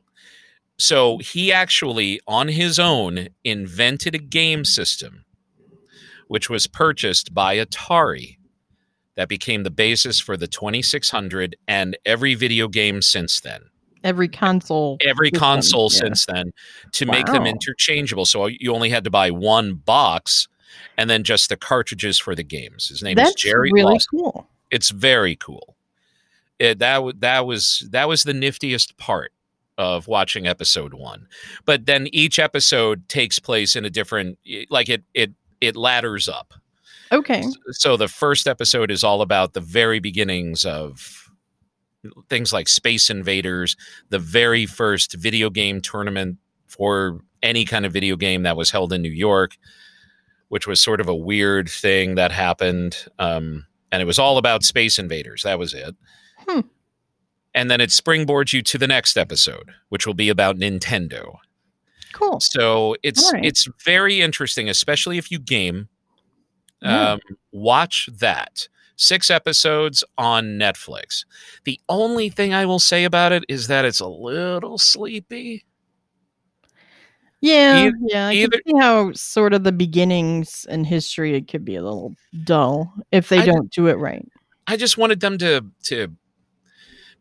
So, 0.80 1.18
he 1.20 1.52
actually, 1.52 2.20
on 2.28 2.48
his 2.48 2.80
own, 2.80 3.28
invented 3.44 4.16
a 4.16 4.20
game 4.20 4.66
system 4.66 5.26
which 6.30 6.48
was 6.50 6.68
purchased 6.68 7.34
by 7.34 7.58
Atari 7.58 8.38
that 9.16 9.28
became 9.28 9.64
the 9.64 9.72
basis 9.72 10.20
for 10.20 10.38
the 10.38 10.48
2600 10.48 11.58
and 11.68 11.98
every 12.06 12.36
video 12.36 12.68
game 12.70 13.02
since 13.02 13.42
then. 13.42 13.62
Every 14.04 14.30
console. 14.30 14.98
Every 15.06 15.28
system, 15.28 15.40
console 15.40 15.90
yeah. 15.92 16.00
since 16.00 16.26
then 16.28 16.54
to 16.94 17.06
make 17.06 17.26
them 17.26 17.46
interchangeable. 17.46 18.26
So 18.26 18.46
you 18.46 18.74
only 18.74 18.92
had 18.92 19.04
to 19.04 19.10
buy 19.10 19.32
one 19.32 19.74
box 19.74 20.48
and 20.98 21.10
then 21.10 21.24
just 21.24 21.50
the 21.50 21.58
cartridges 21.58 22.20
for 22.20 22.36
the 22.36 22.44
games. 22.44 22.88
His 22.88 23.04
name 23.04 23.16
That's 23.16 23.32
is 23.32 23.36
Jerry 23.36 23.72
really 23.74 23.94
Lawson 23.94 24.20
cool. 24.20 24.48
it's 24.72 24.92
very 24.92 25.36
cool. 25.36 25.76
It, 26.60 26.78
that 26.80 27.20
that 27.22 27.48
was 27.48 27.88
that 27.92 28.08
was 28.08 28.24
the 28.24 28.34
niftiest 28.34 28.98
part 28.98 29.34
of 29.80 30.08
watching 30.08 30.46
episode 30.46 30.94
one. 30.94 31.26
But 31.66 31.88
then 31.88 32.08
each 32.12 32.38
episode 32.38 33.08
takes 33.08 33.40
place 33.40 33.76
in 33.76 33.86
a 33.86 33.90
different 33.90 34.38
like 34.70 34.90
it 34.90 35.04
it 35.16 35.32
it 35.62 35.76
ladders 35.76 36.28
up. 36.28 36.54
Okay. 37.12 37.44
So 37.72 37.98
the 37.98 38.10
first 38.10 38.46
episode 38.48 38.92
is 38.92 39.04
all 39.04 39.24
about 39.24 39.54
the 39.54 39.62
very 39.62 40.00
beginnings 40.00 40.66
of 40.66 41.32
things 42.30 42.54
like 42.54 42.68
Space 42.68 43.10
Invaders, 43.10 43.76
the 44.10 44.20
very 44.20 44.66
first 44.66 45.14
video 45.16 45.50
game 45.50 45.82
tournament 45.82 46.38
for 46.68 47.22
any 47.42 47.66
kind 47.66 47.86
of 47.86 47.94
video 47.94 48.16
game 48.16 48.44
that 48.44 48.58
was 48.58 48.70
held 48.70 48.94
in 48.94 49.02
New 49.02 49.10
York, 49.10 49.58
which 50.50 50.68
was 50.68 50.80
sort 50.80 51.02
of 51.02 51.08
a 51.08 51.16
weird 51.16 51.70
thing 51.70 52.16
that 52.16 52.32
happened. 52.32 53.06
Um, 53.18 53.66
and 53.92 54.02
it 54.02 54.06
was 54.06 54.20
all 54.20 54.38
about 54.38 54.64
Space 54.64 55.00
Invaders. 55.00 55.44
That 55.44 55.58
was 55.58 55.74
it. 55.74 55.96
Hmm. 56.48 56.62
And 57.54 57.70
then 57.72 57.82
it 57.82 57.90
springboards 57.90 58.54
you 58.54 58.62
to 58.64 58.78
the 58.78 58.88
next 58.88 59.18
episode, 59.18 59.72
which 59.90 60.06
will 60.06 60.14
be 60.14 60.30
about 60.30 60.58
Nintendo. 60.58 61.38
Cool. 62.14 62.40
So 62.40 62.96
it's 63.04 63.32
right. 63.34 63.44
it's 63.44 63.68
very 63.84 64.22
interesting, 64.22 64.70
especially 64.70 65.18
if 65.18 65.32
you 65.32 65.40
game. 65.40 65.90
Yeah. 66.82 67.14
Um, 67.14 67.20
watch 67.52 68.10
that. 68.20 68.68
Six 68.96 69.30
episodes 69.30 70.04
on 70.18 70.58
Netflix. 70.60 71.26
The 71.64 71.80
only 71.88 72.30
thing 72.30 72.54
I 72.54 72.66
will 72.66 72.80
say 72.80 73.06
about 73.06 73.32
it 73.32 73.46
is 73.48 73.68
that 73.68 73.86
it's 73.86 74.02
a 74.02 74.08
little 74.08 74.78
sleepy. 74.78 75.64
Yeah, 77.42 77.86
Either- 77.86 77.98
yeah. 78.08 78.28
I 78.28 78.34
either- 78.34 78.60
can 78.66 78.76
see 78.76 78.82
how 78.82 79.14
sort 79.14 79.54
of 79.54 79.64
the 79.64 79.72
beginnings 79.72 80.66
and 80.70 80.86
history 80.86 81.36
it 81.36 81.48
could 81.48 81.64
be 81.64 81.76
a 81.76 81.82
little 81.84 82.16
dull 82.44 82.94
if 83.12 83.30
they 83.30 83.40
I 83.40 83.46
don't 83.46 83.72
do 83.72 83.88
it 83.88 83.98
right. 83.98 84.28
I 84.68 84.76
just 84.76 84.98
wanted 84.98 85.22
them 85.22 85.38
to 85.38 85.66
to 85.84 86.14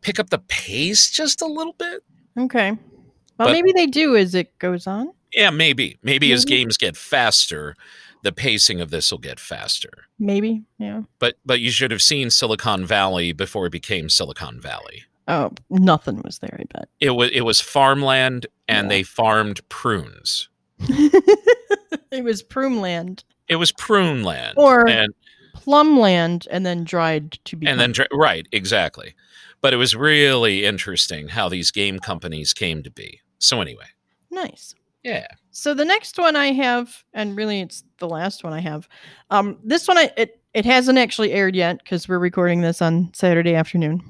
pick 0.00 0.18
up 0.18 0.30
the 0.30 0.38
pace 0.38 1.10
just 1.10 1.42
a 1.42 1.46
little 1.46 1.72
bit. 1.74 2.02
Okay. 2.38 2.70
Well, 2.72 3.48
But- 3.48 3.52
maybe 3.52 3.72
they 3.72 3.86
do 3.86 4.16
as 4.16 4.34
it 4.34 4.58
goes 4.58 4.86
on. 4.86 5.12
Yeah, 5.32 5.50
maybe. 5.50 5.98
Maybe 6.02 6.32
as 6.32 6.44
games 6.46 6.76
get 6.78 6.96
faster, 6.96 7.76
the 8.22 8.32
pacing 8.32 8.80
of 8.80 8.90
this 8.90 9.10
will 9.10 9.18
get 9.18 9.38
faster. 9.38 9.90
Maybe. 10.18 10.62
Yeah. 10.78 11.02
But 11.18 11.36
but 11.44 11.60
you 11.60 11.70
should 11.70 11.90
have 11.90 12.00
seen 12.02 12.30
Silicon 12.30 12.86
Valley 12.86 13.32
before 13.32 13.66
it 13.66 13.70
became 13.72 14.08
Silicon 14.08 14.60
Valley. 14.60 15.04
Oh, 15.28 15.50
nothing 15.68 16.22
was 16.24 16.38
there. 16.38 16.56
I 16.58 16.64
bet. 16.72 16.88
It 17.00 17.10
was 17.10 17.30
it 17.32 17.42
was 17.42 17.60
farmland 17.60 18.46
and 18.66 18.86
Yeah. 18.86 18.88
they 18.88 19.02
farmed 19.02 19.60
prunes. 19.68 20.48
it 20.78 22.24
was 22.24 22.42
prune 22.42 22.80
land 22.80 23.24
It 23.48 23.56
was 23.56 23.72
prune 23.72 24.22
land. 24.22 24.54
or 24.56 24.88
and 24.88 25.12
plum 25.54 25.98
land, 25.98 26.46
and 26.50 26.64
then 26.64 26.84
dried 26.84 27.32
to 27.44 27.56
be. 27.56 27.66
and 27.66 27.78
then 27.80 27.92
right, 28.12 28.46
exactly. 28.52 29.14
But 29.60 29.72
it 29.72 29.76
was 29.76 29.96
really 29.96 30.64
interesting 30.64 31.28
how 31.28 31.48
these 31.48 31.70
game 31.70 31.98
companies 31.98 32.52
came 32.52 32.82
to 32.84 32.90
be. 32.90 33.20
So 33.38 33.60
anyway, 33.60 33.86
nice. 34.30 34.74
yeah. 35.02 35.26
So 35.50 35.74
the 35.74 35.84
next 35.84 36.16
one 36.18 36.36
I 36.36 36.52
have, 36.52 37.04
and 37.12 37.36
really 37.36 37.60
it's 37.60 37.82
the 37.98 38.08
last 38.08 38.44
one 38.44 38.52
I 38.52 38.60
have. 38.60 38.88
Um, 39.30 39.58
this 39.64 39.88
one 39.88 39.98
I 39.98 40.12
it 40.16 40.40
it 40.54 40.64
hasn't 40.64 40.98
actually 40.98 41.32
aired 41.32 41.54
yet 41.56 41.78
because 41.78 42.08
we're 42.08 42.18
recording 42.18 42.60
this 42.60 42.80
on 42.80 43.10
Saturday 43.14 43.54
afternoon. 43.54 44.00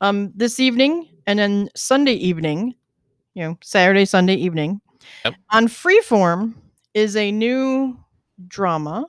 Um, 0.00 0.32
this 0.34 0.58
evening 0.60 1.08
and 1.26 1.38
then 1.38 1.68
Sunday 1.76 2.14
evening, 2.14 2.74
you 3.34 3.42
know, 3.44 3.58
Saturday 3.62 4.04
Sunday 4.04 4.34
evening, 4.34 4.80
Yep. 5.24 5.34
on 5.50 5.66
Freeform 5.66 6.54
is 6.94 7.16
a 7.16 7.30
new 7.32 7.96
drama. 8.48 9.06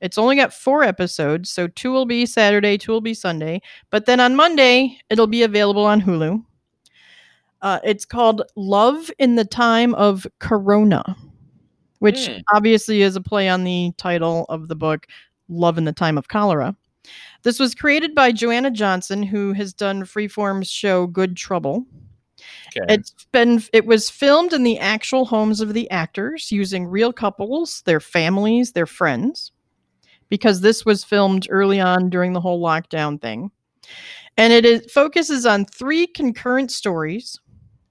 It's 0.00 0.18
only 0.18 0.36
got 0.36 0.52
four 0.52 0.82
episodes, 0.82 1.50
so 1.50 1.68
two 1.68 1.90
will 1.90 2.04
be 2.06 2.26
Saturday, 2.26 2.76
two 2.76 2.92
will 2.92 3.00
be 3.00 3.14
Sunday. 3.14 3.62
But 3.90 4.06
then 4.06 4.20
on 4.20 4.36
Monday, 4.36 4.98
it'll 5.08 5.26
be 5.26 5.42
available 5.42 5.84
on 5.86 6.02
Hulu. 6.02 6.44
Uh, 7.62 7.80
it's 7.82 8.04
called 8.04 8.42
Love 8.56 9.10
in 9.18 9.36
the 9.36 9.44
Time 9.44 9.94
of 9.94 10.26
Corona, 10.38 11.16
which 12.00 12.26
Hmm. 12.28 12.38
obviously 12.52 13.02
is 13.02 13.16
a 13.16 13.20
play 13.20 13.48
on 13.48 13.64
the 13.64 13.92
title 13.96 14.44
of 14.50 14.68
the 14.68 14.76
book, 14.76 15.06
Love 15.48 15.78
in 15.78 15.84
the 15.84 15.92
Time 15.92 16.18
of 16.18 16.28
Cholera. 16.28 16.76
This 17.42 17.58
was 17.58 17.74
created 17.74 18.14
by 18.14 18.32
Joanna 18.32 18.70
Johnson, 18.70 19.22
who 19.22 19.52
has 19.54 19.72
done 19.72 20.02
Freeform's 20.04 20.68
show 20.68 21.06
Good 21.06 21.36
Trouble. 21.36 21.86
Okay. 22.76 22.94
It's 22.94 23.14
been 23.32 23.62
it 23.72 23.86
was 23.86 24.10
filmed 24.10 24.52
in 24.52 24.62
the 24.62 24.78
actual 24.78 25.24
homes 25.24 25.60
of 25.62 25.72
the 25.72 25.90
actors 25.90 26.52
using 26.52 26.86
real 26.86 27.12
couples, 27.12 27.82
their 27.86 28.00
families, 28.00 28.72
their 28.72 28.86
friends. 28.86 29.52
Because 30.28 30.60
this 30.60 30.84
was 30.84 31.04
filmed 31.04 31.46
early 31.50 31.80
on 31.80 32.10
during 32.10 32.32
the 32.32 32.40
whole 32.40 32.62
lockdown 32.62 33.20
thing. 33.20 33.50
And 34.36 34.52
it 34.52 34.64
is, 34.64 34.90
focuses 34.92 35.46
on 35.46 35.64
three 35.64 36.06
concurrent 36.06 36.70
stories 36.70 37.38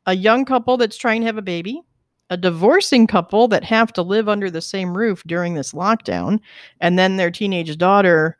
a 0.06 0.16
young 0.16 0.46
couple 0.46 0.78
that's 0.78 0.98
trying 0.98 1.22
to 1.22 1.26
have 1.26 1.38
a 1.38 1.42
baby, 1.42 1.82
a 2.30 2.38
divorcing 2.38 3.08
couple 3.08 3.48
that 3.48 3.64
have 3.64 3.92
to 3.94 4.02
live 4.02 4.30
under 4.30 4.52
the 4.52 4.62
same 4.62 4.96
roof 4.96 5.24
during 5.26 5.54
this 5.54 5.74
lockdown, 5.74 6.40
and 6.82 6.98
then 7.00 7.18
their 7.18 7.32
teenage 7.32 7.76
daughter 7.78 8.38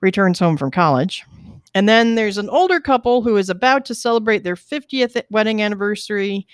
returns 0.00 0.38
home 0.38 0.56
from 0.56 0.70
college. 0.70 1.24
And 1.74 1.88
then 1.88 2.14
there's 2.14 2.38
an 2.38 2.50
older 2.50 2.80
couple 2.80 3.22
who 3.22 3.36
is 3.36 3.48
about 3.48 3.84
to 3.86 3.94
celebrate 3.94 4.44
their 4.44 4.56
50th 4.56 5.22
wedding 5.30 5.62
anniversary. 5.62 6.46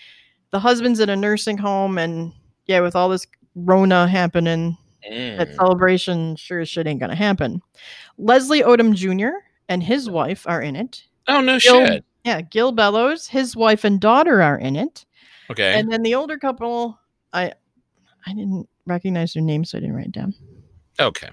The 0.51 0.61
husband's 0.61 1.01
in 1.01 1.09
a 1.09 1.17
nursing 1.17 1.59
home, 1.59 1.99
and 1.99 2.33
yeah, 2.67 2.81
with 2.81 2.95
all 2.95 3.09
this 3.09 3.27
Rona 3.55 4.07
happening, 4.07 4.77
that 5.11 5.55
celebration 5.55 6.37
sure 6.37 6.61
as 6.61 6.69
shit 6.69 6.87
ain't 6.87 7.01
gonna 7.01 7.15
happen. 7.15 7.61
Leslie 8.19 8.63
Odom 8.63 8.95
Jr. 8.95 9.39
and 9.69 9.83
his 9.83 10.09
wife 10.11 10.47
are 10.47 10.63
in 10.63 10.77
it. 10.77 11.05
Oh 11.27 11.41
no 11.41 11.59
Gil- 11.59 11.87
shit. 11.87 12.05
Yeah, 12.25 12.41
Gil 12.43 12.73
Bellows, 12.73 13.27
his 13.27 13.57
wife 13.57 13.85
and 13.85 14.01
daughter 14.01 14.43
are 14.43 14.59
in 14.59 14.77
it. 14.77 15.05
Okay. 15.51 15.79
And 15.79 15.91
then 15.91 16.03
the 16.03 16.15
older 16.15 16.37
couple, 16.39 16.99
I 17.33 17.53
I 18.27 18.35
didn't 18.35 18.69
recognize 18.87 19.33
their 19.33 19.43
names, 19.43 19.71
so 19.71 19.79
I 19.79 19.81
didn't 19.81 19.97
write 19.97 20.07
it 20.07 20.13
down. 20.13 20.35
okay. 21.01 21.31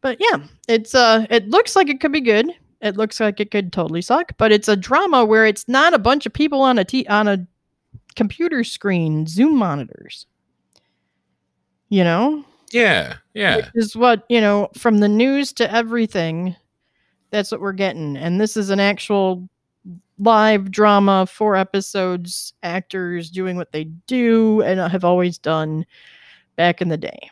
But 0.00 0.18
yeah, 0.20 0.38
it's 0.68 0.94
uh 0.94 1.26
it 1.28 1.48
looks 1.48 1.74
like 1.74 1.88
it 1.88 2.00
could 2.00 2.12
be 2.12 2.20
good. 2.20 2.50
It 2.80 2.96
looks 2.96 3.18
like 3.18 3.40
it 3.40 3.50
could 3.50 3.72
totally 3.72 4.00
suck, 4.00 4.32
but 4.38 4.52
it's 4.52 4.68
a 4.68 4.76
drama 4.76 5.24
where 5.24 5.44
it's 5.44 5.66
not 5.66 5.92
a 5.94 5.98
bunch 5.98 6.24
of 6.26 6.32
people 6.32 6.60
on 6.60 6.78
a 6.78 6.84
t- 6.84 7.06
on 7.08 7.26
a 7.26 7.44
computer 8.14 8.62
screen, 8.62 9.26
Zoom 9.26 9.56
monitors. 9.56 10.26
You 11.88 12.04
know? 12.04 12.44
Yeah. 12.72 13.16
Yeah. 13.34 13.56
Which 13.56 13.70
is 13.74 13.96
what, 13.96 14.24
you 14.28 14.40
know, 14.40 14.68
from 14.76 14.98
the 14.98 15.08
news 15.08 15.52
to 15.54 15.72
everything, 15.72 16.54
that's 17.30 17.50
what 17.50 17.60
we're 17.60 17.72
getting. 17.72 18.16
And 18.16 18.40
this 18.40 18.56
is 18.56 18.70
an 18.70 18.80
actual 18.80 19.48
live 20.18 20.70
drama, 20.70 21.26
four 21.26 21.56
episodes, 21.56 22.52
actors 22.62 23.30
doing 23.30 23.56
what 23.56 23.72
they 23.72 23.84
do 23.84 24.62
and 24.62 24.80
have 24.80 25.04
always 25.04 25.38
done 25.38 25.86
back 26.56 26.82
in 26.82 26.88
the 26.88 26.96
day. 26.96 27.30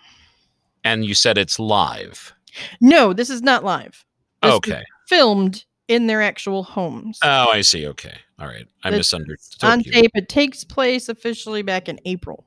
And 0.85 1.05
you 1.05 1.15
said 1.15 1.37
it's 1.37 1.59
live. 1.59 2.33
No, 2.81 3.13
this 3.13 3.29
is 3.29 3.43
not 3.43 3.65
live. 3.65 4.05
This 4.43 4.51
is 4.53 4.57
Okay. 4.59 4.83
filmed 5.09 5.65
in 5.89 6.07
their 6.07 6.23
actual 6.23 6.63
homes. 6.63 7.19
Oh, 7.23 7.51
I 7.51 7.61
see. 7.61 7.87
Okay. 7.89 8.15
All 8.39 8.47
right. 8.47 8.67
I 8.85 8.91
misunderstood 8.91 9.69
on 9.69 9.81
you. 9.81 9.93
tape, 9.93 10.13
it 10.15 10.29
takes 10.29 10.65
place 10.65 11.09
officially 11.09 11.63
back 11.63 11.89
in 11.89 12.01
April. 12.05 12.46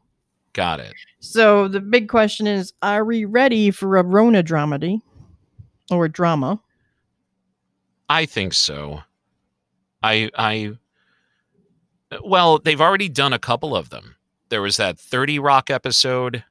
Got 0.53 0.79
it. 0.79 0.93
So 1.19 1.67
the 1.67 1.79
big 1.79 2.09
question 2.09 2.47
is, 2.47 2.73
are 2.81 3.05
we 3.05 3.25
ready 3.25 3.71
for 3.71 3.97
a 3.97 4.03
Rona 4.03 4.43
dramedy 4.43 5.01
or 5.91 6.07
drama? 6.07 6.59
I 8.09 8.25
think 8.25 8.53
so. 8.53 9.01
I 10.01 10.29
I 10.37 10.71
well, 12.23 12.57
they've 12.59 12.81
already 12.81 13.09
done 13.09 13.33
a 13.33 13.39
couple 13.39 13.75
of 13.75 13.89
them. 13.89 14.15
There 14.49 14.61
was 14.63 14.77
that 14.77 14.97
30 14.99 15.37
Rock 15.39 15.69
episode 15.69 16.43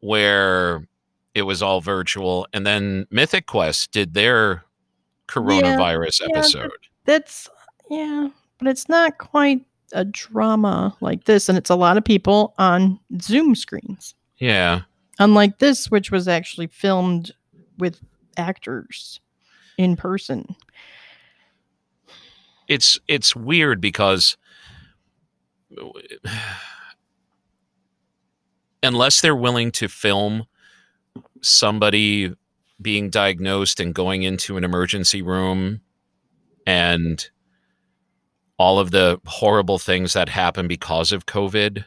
where 0.00 0.86
it 1.34 1.42
was 1.42 1.62
all 1.62 1.80
virtual 1.80 2.46
and 2.52 2.66
then 2.66 3.06
Mythic 3.10 3.46
Quest 3.46 3.92
did 3.92 4.12
their 4.14 4.64
coronavirus 5.28 6.20
Yeah, 6.20 6.26
but- 6.32 6.38
episode. 6.38 6.70
That's 7.06 7.48
yeah, 7.90 8.28
but 8.58 8.68
it's 8.68 8.88
not 8.88 9.16
quite 9.18 9.62
a 9.92 10.04
drama 10.04 10.96
like 11.00 11.24
this, 11.24 11.48
and 11.48 11.56
it's 11.58 11.70
a 11.70 11.74
lot 11.76 11.96
of 11.96 12.04
people 12.04 12.54
on 12.58 12.98
Zoom 13.20 13.54
screens. 13.54 14.14
Yeah. 14.38 14.82
Unlike 15.18 15.58
this, 15.58 15.90
which 15.90 16.10
was 16.10 16.28
actually 16.28 16.66
filmed 16.68 17.32
with 17.78 18.00
actors 18.36 19.20
in 19.78 19.96
person. 19.96 20.54
it's 22.68 22.98
it's 23.08 23.34
weird 23.34 23.80
because 23.80 24.36
unless 28.82 29.20
they're 29.20 29.36
willing 29.36 29.70
to 29.72 29.88
film 29.88 30.44
somebody 31.42 32.34
being 32.80 33.10
diagnosed 33.10 33.80
and 33.80 33.94
going 33.94 34.22
into 34.22 34.56
an 34.56 34.64
emergency 34.64 35.20
room 35.20 35.80
and 36.66 37.30
all 38.60 38.78
of 38.78 38.90
the 38.90 39.18
horrible 39.24 39.78
things 39.78 40.12
that 40.12 40.28
happen 40.28 40.68
because 40.68 41.12
of 41.12 41.24
covid 41.24 41.84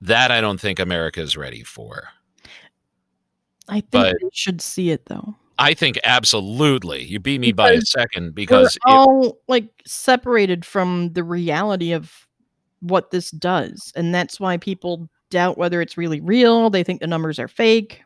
that 0.00 0.30
i 0.30 0.40
don't 0.40 0.60
think 0.60 0.78
america 0.78 1.20
is 1.20 1.36
ready 1.36 1.62
for 1.62 2.08
I 3.68 3.80
think 3.80 3.90
But- 3.90 4.16
they 4.22 4.28
should 4.32 4.60
see 4.60 4.90
it 4.90 5.06
though. 5.06 5.34
i 5.58 5.74
think 5.74 5.98
absolutely 6.04 7.02
you 7.04 7.18
beat 7.18 7.40
me 7.40 7.50
by 7.52 7.70
a 7.70 7.74
Because 7.74 7.90
second 7.90 8.24
We're 8.26 8.30
because 8.32 8.76
it- 8.76 8.82
all 8.86 9.38
like 9.48 9.68
separated 9.84 10.64
from 10.64 11.12
the 11.14 11.24
reality 11.24 11.90
of 11.92 12.12
what 12.80 13.10
this 13.10 13.30
does, 13.32 13.90
and 13.96 14.14
that's 14.14 14.38
why 14.38 14.58
people 14.58 15.08
doubt 15.30 15.56
whether 15.58 15.80
it's 15.80 15.96
really 15.96 16.20
real. 16.20 16.68
They 16.70 16.84
think 16.84 17.00
the 17.00 17.06
numbers 17.08 17.38
are 17.40 17.48
fake. 17.48 18.02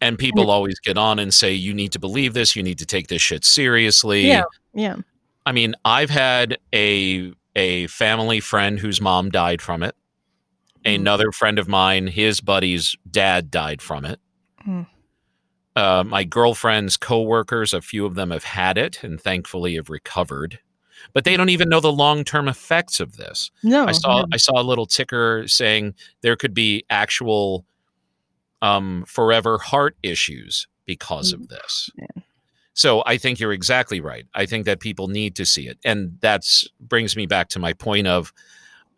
and 0.00 0.18
people 0.18 0.50
always 0.50 0.80
get 0.80 0.98
on 0.98 1.18
and 1.20 1.32
say 1.32 1.52
you 1.52 1.72
need 1.72 1.92
to 1.92 1.98
believe 2.00 2.34
this 2.34 2.56
you 2.56 2.62
need 2.62 2.78
to 2.78 2.86
take 2.86 3.06
this 3.08 3.22
shit 3.22 3.44
seriously 3.44 4.26
Yeah. 4.26 4.42
Yeah. 4.74 4.96
I 5.46 5.52
mean 5.52 5.74
i've 5.84 6.10
had 6.10 6.58
a 6.74 7.32
a 7.54 7.86
family 7.86 8.40
friend 8.40 8.78
whose 8.78 9.00
mom 9.00 9.30
died 9.30 9.62
from 9.62 9.82
it 9.82 9.94
Mm. 10.84 10.96
another 10.96 11.32
friend 11.32 11.58
of 11.58 11.66
mine 11.68 12.06
his 12.06 12.40
buddy's 12.40 12.94
dad 13.10 13.50
died 13.50 13.80
from 13.82 14.04
it 14.04 14.20
Mm. 14.66 14.86
uh, 15.74 16.04
my 16.06 16.22
girlfriend's 16.24 16.96
coworkers 16.96 17.72
a 17.74 17.80
few 17.80 18.04
of 18.06 18.14
them 18.14 18.30
have 18.30 18.44
had 18.44 18.76
it 18.78 19.02
and 19.02 19.20
thankfully 19.20 19.74
have 19.76 19.88
recovered 19.88 20.58
but 21.12 21.24
they 21.24 21.36
don't 21.36 21.48
even 21.50 21.68
know 21.68 21.80
the 21.80 21.92
long-term 21.92 22.48
effects 22.48 23.00
of 23.00 23.16
this 23.16 23.50
No. 23.62 23.86
I 23.86 23.92
saw 23.92 24.20
no. 24.20 24.26
I 24.32 24.36
saw 24.38 24.60
a 24.60 24.62
little 24.62 24.86
ticker 24.86 25.44
saying 25.48 25.94
there 26.22 26.36
could 26.36 26.54
be 26.54 26.84
actual 26.90 27.64
um 28.62 29.04
forever 29.06 29.58
heart 29.58 29.96
issues 30.02 30.66
because 30.86 31.32
of 31.32 31.48
this. 31.48 31.90
Yeah. 31.98 32.22
So 32.76 33.02
I 33.06 33.16
think 33.16 33.40
you're 33.40 33.54
exactly 33.54 34.00
right. 34.00 34.26
I 34.34 34.44
think 34.44 34.66
that 34.66 34.80
people 34.80 35.08
need 35.08 35.34
to 35.36 35.46
see 35.46 35.66
it. 35.66 35.78
And 35.82 36.18
that's 36.20 36.68
brings 36.78 37.16
me 37.16 37.24
back 37.24 37.48
to 37.48 37.58
my 37.58 37.72
point 37.72 38.06
of 38.06 38.32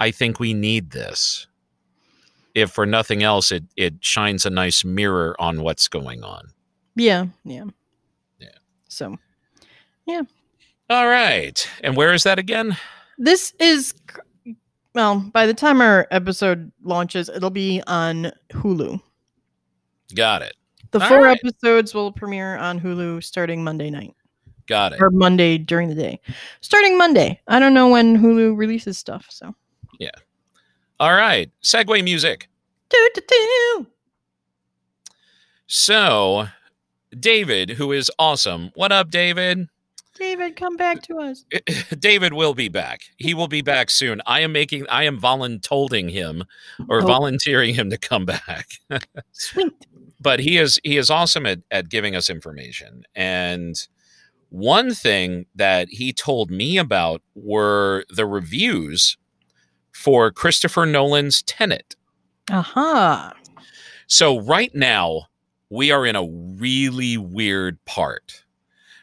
I 0.01 0.11
think 0.11 0.41
we 0.41 0.53
need 0.53 0.91
this. 0.91 1.47
If 2.55 2.73
for 2.73 2.87
nothing 2.87 3.23
else 3.23 3.53
it 3.53 3.65
it 3.77 3.95
shines 4.01 4.45
a 4.45 4.51
nice 4.51 4.85
mirror 4.85 5.37
on 5.39 5.63
what's 5.63 5.87
going 5.87 6.25
on. 6.25 6.49
Yeah. 6.97 7.27
Yeah. 7.45 7.67
Yeah. 8.41 8.49
So 8.89 9.17
yeah. 10.07 10.23
All 10.91 11.07
right. 11.07 11.69
And 11.85 11.97
where 11.97 12.13
is 12.13 12.25
that 12.25 12.39
again? 12.39 12.77
this 13.17 13.53
is 13.61 13.95
well, 14.95 15.21
by 15.33 15.47
the 15.47 15.55
time 15.55 15.81
our 15.81 16.09
episode 16.11 16.73
launches, 16.83 17.29
it'll 17.29 17.51
be 17.51 17.81
on 17.87 18.33
Hulu. 18.51 19.01
Got 20.17 20.43
it. 20.43 20.57
The 20.91 21.01
All 21.03 21.09
four 21.09 21.23
right. 21.25 21.39
episodes 21.45 21.93
will 21.95 22.13
premiere 22.13 22.57
on 22.57 22.81
Hulu 22.81 23.23
starting 23.23 23.63
Monday 23.63 23.91
night 23.91 24.15
Got 24.67 24.93
it. 24.95 25.01
or 25.03 25.11
Monday 25.11 25.59
during 25.59 25.89
the 25.89 25.95
day. 25.95 26.21
Starting 26.61 26.97
Monday. 26.97 27.41
I 27.49 27.59
don't 27.59 27.75
know 27.75 27.89
when 27.89 28.17
Hulu 28.19 28.57
releases 28.57 28.97
stuff, 28.99 29.27
so. 29.29 29.55
Yeah. 29.99 30.11
All 31.01 31.13
right. 31.15 31.51
Segue 31.63 32.03
music. 32.05 32.49
So, 35.67 36.47
David, 37.19 37.71
who 37.71 37.93
is 37.93 38.11
awesome. 38.19 38.71
What 38.75 38.93
up, 38.93 39.11
David? 39.11 39.69
David, 40.19 40.57
come 40.57 40.77
back 40.77 41.03
to 41.03 41.19
us. 41.19 41.45
David 41.99 42.33
will 42.33 42.55
be 42.55 42.69
back. 42.69 43.03
He 43.19 43.35
will 43.35 43.47
be 43.47 43.63
back 43.63 43.89
soon. 43.91 44.21
I 44.27 44.41
am 44.41 44.51
making, 44.53 44.87
I 44.89 45.05
am 45.05 45.21
voluntolding 45.21 46.11
him 46.11 46.45
or 46.89 47.03
Oh. 47.03 47.07
volunteering 47.07 47.75
him 47.75 47.91
to 47.91 47.99
come 47.99 48.25
back. 48.27 48.67
Sweet. 49.33 49.73
But 50.21 50.41
he 50.41 50.59
is, 50.59 50.79
he 50.85 50.97
is 50.97 51.11
awesome 51.11 51.47
at, 51.47 51.61
at 51.71 51.89
giving 51.89 52.17
us 52.17 52.29
information. 52.31 53.05
And 53.15 53.77
one 54.51 54.95
thing 54.95 55.47
that 55.55 55.89
he 55.91 56.13
told 56.13 56.51
me 56.51 56.79
about 56.79 57.23
were 57.35 58.05
the 58.09 58.27
reviews 58.27 59.17
for 59.93 60.31
Christopher 60.31 60.87
Nolan's 60.87 61.43
Tenet. 61.43 61.97
Aha. 62.51 63.35
So 64.07 64.41
right 64.41 64.75
now 64.75 65.27
we 65.71 65.91
are 65.91 66.07
in 66.07 66.17
a 66.17 66.25
really 66.25 67.19
weird 67.19 67.85
part 67.85 68.45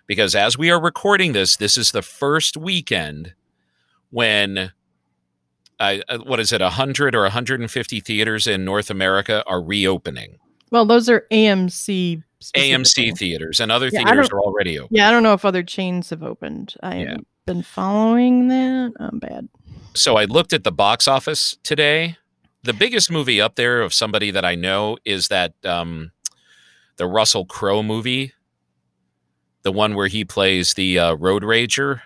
because 0.08 0.36
as 0.36 0.58
we 0.58 0.72
are 0.72 0.82
recording 0.82 1.34
this, 1.34 1.58
this 1.58 1.78
is 1.78 1.92
the 1.92 2.02
first 2.02 2.58
weekend 2.58 3.34
when 4.10 4.72
uh, 5.80 5.98
what 6.24 6.40
is 6.40 6.54
it, 6.54 6.62
100 6.62 7.14
or 7.16 7.24
150 7.24 8.00
theaters 8.00 8.48
in 8.48 8.64
North 8.64 8.90
America 8.90 9.44
are 9.46 9.62
reopening. 9.62 10.40
Well, 10.72 10.86
those 10.86 11.10
are 11.10 11.26
AMC. 11.32 12.24
AMC 12.56 13.18
theaters 13.18 13.60
and 13.60 13.72
other 13.72 13.90
Yeah, 13.92 14.04
theaters 14.04 14.30
are 14.32 14.40
already 14.40 14.78
open. 14.78 14.96
Yeah, 14.96 15.08
I 15.08 15.12
don't 15.12 15.24
know 15.24 15.34
if 15.34 15.46
other 15.46 15.64
chains 15.64 16.10
have 16.12 16.22
opened. 16.24 16.76
I 16.84 16.96
Yeah. 16.96 17.00
haven't 17.10 17.28
been 17.46 17.64
following 17.64 18.48
that. 18.50 18.94
I'm 19.00 19.20
bad. 19.20 19.48
So 19.94 20.16
I 20.18 20.26
looked 20.26 20.54
at 20.54 20.64
the 20.64 20.72
box 20.72 21.08
office 21.08 21.58
today. 21.64 22.18
The 22.64 22.74
biggest 22.74 23.10
movie 23.10 23.40
up 23.42 23.56
there 23.56 23.82
of 23.82 23.94
somebody 23.94 24.32
that 24.32 24.44
I 24.46 24.56
know 24.56 24.98
is 25.06 25.28
that 25.30 25.54
um, 25.64 26.12
the 26.98 27.08
Russell 27.08 27.46
Crowe 27.46 27.82
movie, 27.84 28.34
the 29.64 29.72
one 29.72 29.96
where 29.96 30.08
he 30.08 30.26
plays 30.26 30.74
the 30.74 31.00
uh, 31.00 31.14
road 31.16 31.44
rager, 31.44 32.02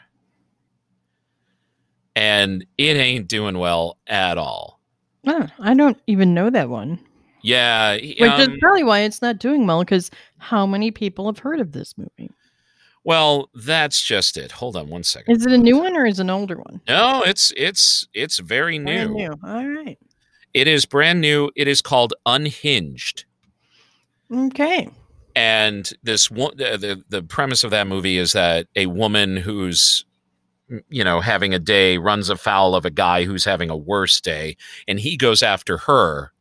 and 2.16 2.66
it 2.78 2.98
ain't 2.98 3.28
doing 3.28 3.58
well 3.58 3.98
at 4.08 4.38
all. 4.38 4.80
Oh, 5.28 5.48
I 5.60 5.74
don't 5.74 6.00
even 6.08 6.34
know 6.34 6.50
that 6.50 6.70
one. 6.70 7.00
Yeah, 7.42 7.94
Which 7.94 8.20
is 8.20 8.48
um, 8.48 8.58
probably 8.60 8.84
why 8.84 9.00
it's 9.02 9.22
not 9.22 9.40
doing 9.40 9.66
well 9.66 9.80
because 9.80 10.12
how 10.40 10.66
many 10.66 10.92
people 10.92 11.26
have 11.28 11.40
heard 11.40 11.60
of 11.60 11.72
this 11.72 11.98
movie? 11.98 12.32
well, 13.06 13.50
that's 13.56 14.04
just 14.04 14.38
it. 14.38 14.52
Hold 14.52 14.76
on 14.76 14.90
one 14.90 15.04
second. 15.04 15.36
Is 15.36 15.46
it 15.46 15.52
a 15.54 15.58
new 15.58 15.78
one 15.78 15.96
or 15.96 16.06
is 16.06 16.20
it 16.20 16.24
an 16.24 16.30
older 16.30 16.58
one? 16.58 16.82
No, 16.88 17.24
it's 17.24 17.52
it's 17.56 18.08
it's 18.14 18.40
very 18.40 18.78
new. 18.78 19.08
Brand 19.08 19.14
new. 19.14 19.32
All 19.44 19.66
right. 19.68 19.98
It 20.54 20.68
is 20.68 20.86
brand 20.86 21.22
new. 21.22 21.50
It 21.56 21.68
is 21.68 21.82
called 21.82 22.14
Unhinged. 22.26 23.26
Okay. 24.32 24.90
and 25.36 25.92
this 26.04 26.30
one 26.30 26.56
the, 26.58 26.78
the 26.78 27.04
the 27.10 27.24
premise 27.24 27.64
of 27.64 27.72
that 27.72 27.88
movie 27.88 28.18
is 28.18 28.34
that 28.34 28.68
a 28.76 28.86
woman 28.88 29.38
who's 29.38 30.06
you 30.90 31.04
know 31.04 31.20
having 31.20 31.54
a 31.54 31.60
day 31.60 31.98
runs 31.98 32.30
afoul 32.30 32.76
of 32.76 32.86
a 32.86 32.90
guy 32.92 33.24
who's 33.24 33.46
having 33.46 33.70
a 33.72 33.78
worse 33.78 34.20
day 34.22 34.56
and 34.88 35.00
he 35.00 35.18
goes 35.18 35.42
after 35.42 35.78
her 35.80 36.32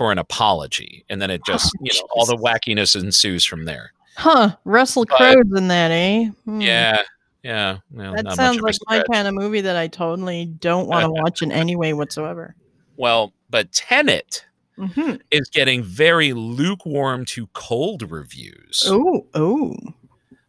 for 0.00 0.10
an 0.10 0.16
apology 0.16 1.04
and 1.10 1.20
then 1.20 1.28
it 1.30 1.42
just 1.44 1.74
Oh, 1.76 1.78
you 1.84 1.92
know 2.00 2.06
all 2.16 2.24
the 2.24 2.36
wackiness 2.38 2.98
ensues 2.98 3.44
from 3.44 3.66
there 3.66 3.92
Huh. 4.16 4.56
Russell 4.64 5.04
Crowe's 5.04 5.52
in 5.54 5.68
that, 5.68 5.90
eh? 5.90 6.30
Hmm. 6.46 6.60
yeah 6.62 7.02
yeah 7.42 7.78
well, 7.90 8.14
That 8.14 8.32
sounds 8.32 8.60
like 8.62 8.76
my 8.86 9.02
kind 9.12 9.28
of 9.28 9.34
movie 9.34 9.60
that 9.60 9.76
I 9.76 9.88
totally 9.88 10.46
don't 10.46 10.88
want 10.88 11.04
to 11.04 11.10
watch 11.22 11.42
in 11.42 11.52
any 11.52 11.76
way 11.76 11.92
whatsoever. 11.92 12.54
well 12.96 13.34
but 13.50 13.72
tenet 13.72 14.46
hmm 14.78 15.16
is 15.30 15.50
getting 15.52 15.82
very 15.82 16.32
lukewarm 16.32 17.26
to 17.26 17.46
cold 17.48 18.10
reviews 18.10 18.84
Oh, 18.86 19.26
oh, 19.34 19.76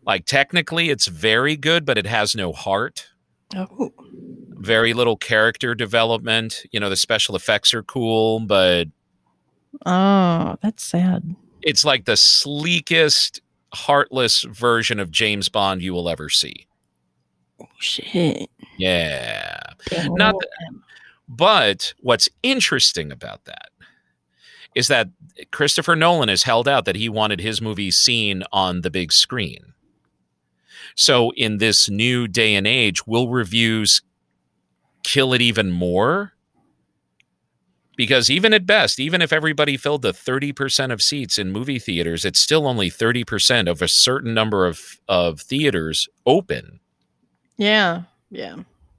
like 0.06 0.26
technically 0.26 0.90
it's 0.90 1.08
very 1.08 1.58
good 1.58 1.86
but 1.86 1.98
it 1.98 2.06
has 2.06 2.36
no 2.36 2.54
heart 2.54 3.10
oh. 3.58 3.92
very 4.50 4.94
little 4.94 5.18
character 5.18 5.76
development. 5.76 6.64
You 6.72 6.80
know, 6.80 6.90
the 6.90 6.96
special 6.96 7.36
effects 7.36 7.74
are 7.74 7.84
cool, 7.84 8.40
but 8.40 8.86
Oh, 9.86 10.58
that's 10.62 10.84
sad. 10.84 11.36
it's 11.64 11.86
like 11.86 12.06
the 12.06 12.18
sleekest, 12.18 13.42
heartless 13.74 14.44
version 14.44 15.00
of 15.00 15.12
James 15.12 15.50
Bond 15.50 15.82
you 15.82 15.94
will 15.94 16.10
ever 16.10 16.30
see. 16.30 16.68
Oh, 17.62 17.68
shit. 17.80 18.50
Yeah. 18.78 19.60
Not. 20.08 20.36
But 21.28 21.94
what's 22.02 22.28
interesting 22.44 23.12
about 23.12 23.46
that 23.46 23.70
is 24.76 24.88
that 24.88 25.10
Christopher 25.52 25.96
Nolan 25.96 26.30
has 26.30 26.44
held 26.44 26.68
out 26.68 26.86
that 26.86 26.96
he 26.96 27.10
wanted 27.10 27.40
his 27.40 27.62
movie 27.62 27.92
seen 27.92 28.44
on 28.52 28.82
the 28.82 28.90
big 28.90 29.12
screen. 29.12 29.74
So 30.96 31.32
in 31.32 31.58
this 31.58 31.90
new 31.90 32.28
day 32.28 32.56
and 32.56 32.68
age, 32.68 33.06
will 33.06 33.30
reviews 33.30 34.02
kill 35.04 35.34
it 35.34 35.42
even 35.42 35.72
more? 35.72 36.34
Because 38.02 38.32
even 38.32 38.52
at 38.52 38.66
best, 38.66 39.00
even 39.00 39.22
if 39.22 39.32
everybody 39.32 39.78
filled 39.78 40.02
the 40.02 40.12
30% 40.12 40.92
of 40.92 41.04
seats 41.04 41.38
in 41.38 41.52
movie 41.52 41.78
theaters, 41.78 42.26
it's 42.26 42.40
still 42.40 42.66
only 42.66 42.90
30% 42.90 43.70
of 43.70 43.80
a 43.80 43.88
certain 43.88 44.34
number 44.34 44.66
of, 44.66 44.98
of 45.08 45.40
theaters 45.40 46.10
open. 46.26 46.80
Yeah. 47.58 48.02
Yeah. 48.32 48.56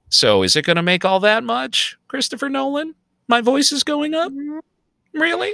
So 0.07 0.41
is 0.41 0.55
it 0.55 0.63
going 0.63 0.77
to 0.77 0.81
make 0.81 1.03
all 1.03 1.19
that 1.19 1.43
much, 1.43 1.97
Christopher 2.07 2.47
Nolan? 2.47 2.95
My 3.27 3.41
voice 3.41 3.73
is 3.73 3.83
going 3.83 4.13
up? 4.13 4.31
Really? 5.13 5.51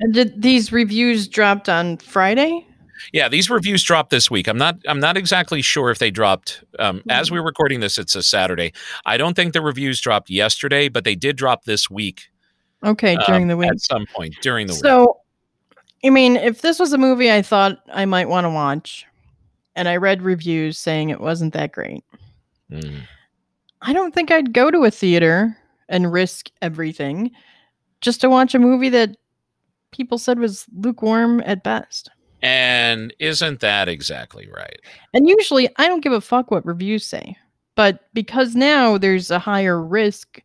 And 0.00 0.12
did 0.12 0.42
these 0.42 0.72
reviews 0.72 1.28
dropped 1.28 1.68
on 1.68 1.98
Friday? 1.98 2.66
Yeah, 3.12 3.28
these 3.28 3.48
reviews 3.48 3.84
dropped 3.84 4.10
this 4.10 4.28
week. 4.28 4.48
I'm 4.48 4.58
not 4.58 4.76
I'm 4.88 4.98
not 4.98 5.16
exactly 5.16 5.62
sure 5.62 5.92
if 5.92 6.00
they 6.00 6.10
dropped 6.10 6.64
um, 6.80 7.00
as 7.08 7.30
we're 7.30 7.44
recording 7.44 7.78
this 7.78 7.96
it's 7.96 8.16
a 8.16 8.24
Saturday. 8.24 8.72
I 9.06 9.16
don't 9.16 9.34
think 9.34 9.52
the 9.52 9.62
reviews 9.62 10.00
dropped 10.00 10.30
yesterday, 10.30 10.88
but 10.88 11.04
they 11.04 11.14
did 11.14 11.36
drop 11.36 11.62
this 11.62 11.88
week 11.88 12.22
Okay, 12.84 13.16
during 13.26 13.42
um, 13.42 13.48
the 13.48 13.56
week. 13.56 13.70
at 13.70 13.80
some 13.80 14.06
point 14.06 14.34
during 14.40 14.66
the 14.66 14.72
week. 14.72 14.82
So, 14.82 15.18
I 16.04 16.10
mean, 16.10 16.36
if 16.36 16.60
this 16.60 16.78
was 16.78 16.92
a 16.92 16.98
movie 16.98 17.30
I 17.30 17.42
thought 17.42 17.78
I 17.92 18.04
might 18.04 18.28
want 18.28 18.44
to 18.44 18.50
watch, 18.50 19.04
and 19.74 19.88
I 19.88 19.96
read 19.96 20.22
reviews 20.22 20.78
saying 20.78 21.10
it 21.10 21.20
wasn't 21.20 21.54
that 21.54 21.72
great, 21.72 22.04
Mm. 22.70 23.00
I 23.82 23.92
don't 23.92 24.14
think 24.14 24.30
I'd 24.30 24.52
go 24.52 24.70
to 24.70 24.84
a 24.84 24.90
theater 24.90 25.56
and 25.88 26.12
risk 26.12 26.50
everything 26.60 27.30
just 28.00 28.20
to 28.20 28.30
watch 28.30 28.54
a 28.54 28.58
movie 28.58 28.88
that 28.90 29.16
people 29.90 30.18
said 30.18 30.38
was 30.38 30.66
lukewarm 30.76 31.42
at 31.46 31.64
best. 31.64 32.10
And 32.42 33.12
isn't 33.18 33.60
that 33.60 33.88
exactly 33.88 34.48
right? 34.54 34.78
And 35.14 35.28
usually 35.28 35.68
I 35.76 35.88
don't 35.88 36.02
give 36.02 36.12
a 36.12 36.20
fuck 36.20 36.50
what 36.50 36.66
reviews 36.66 37.04
say. 37.04 37.36
But 37.74 38.12
because 38.12 38.54
now 38.54 38.98
there's 38.98 39.30
a 39.30 39.38
higher 39.38 39.80
risk 39.80 40.42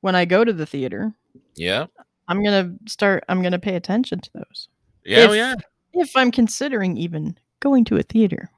when 0.00 0.14
I 0.14 0.24
go 0.24 0.44
to 0.44 0.52
the 0.52 0.66
theater, 0.66 1.12
Yeah. 1.54 1.86
I'm 2.28 2.42
going 2.42 2.78
to 2.78 2.90
start, 2.90 3.24
I'm 3.28 3.42
going 3.42 3.52
to 3.52 3.58
pay 3.58 3.74
attention 3.76 4.20
to 4.20 4.30
those. 4.34 4.68
Yeah, 5.04 5.24
If- 5.30 5.34
yeah. 5.36 5.54
If 5.94 6.16
I'm 6.16 6.30
considering 6.30 6.96
even 6.96 7.36
going 7.60 7.84
to 7.86 7.96
a 7.98 8.02
theater. 8.02 8.48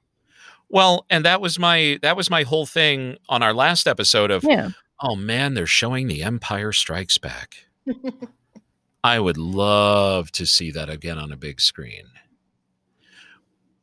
Well, 0.68 1.04
and 1.11 1.24
that 1.24 1.40
was 1.40 1.59
my 1.59 1.98
that 2.02 2.16
was 2.16 2.30
my 2.30 2.42
whole 2.44 2.64
thing 2.66 3.16
on 3.28 3.42
our 3.42 3.52
last 3.52 3.88
episode 3.88 4.30
of 4.30 4.44
Yeah. 4.44 4.70
oh 5.00 5.16
man, 5.16 5.54
they're 5.54 5.66
showing 5.66 6.07
The 6.07 6.22
Empire 6.22 6.70
Strikes 6.72 7.18
Back. 7.18 7.66
I 9.04 9.18
would 9.18 9.37
love 9.37 10.30
to 10.33 10.46
see 10.46 10.70
that 10.70 10.88
again 10.88 11.18
on 11.18 11.33
a 11.33 11.37
big 11.37 11.61
screen. 11.61 12.04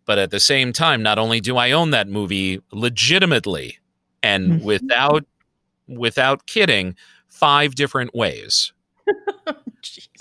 But 0.05 0.17
at 0.17 0.31
the 0.31 0.39
same 0.39 0.73
time, 0.73 1.03
not 1.03 1.19
only 1.19 1.39
do 1.41 1.57
I 1.57 1.71
own 1.71 1.91
that 1.91 2.07
movie 2.07 2.61
legitimately 2.71 3.79
and 4.23 4.61
Mhm. 4.61 4.63
without 4.63 5.25
without 5.87 6.45
kidding, 6.47 6.95
five 7.27 7.75
different 7.75 8.15
ways. 8.15 8.71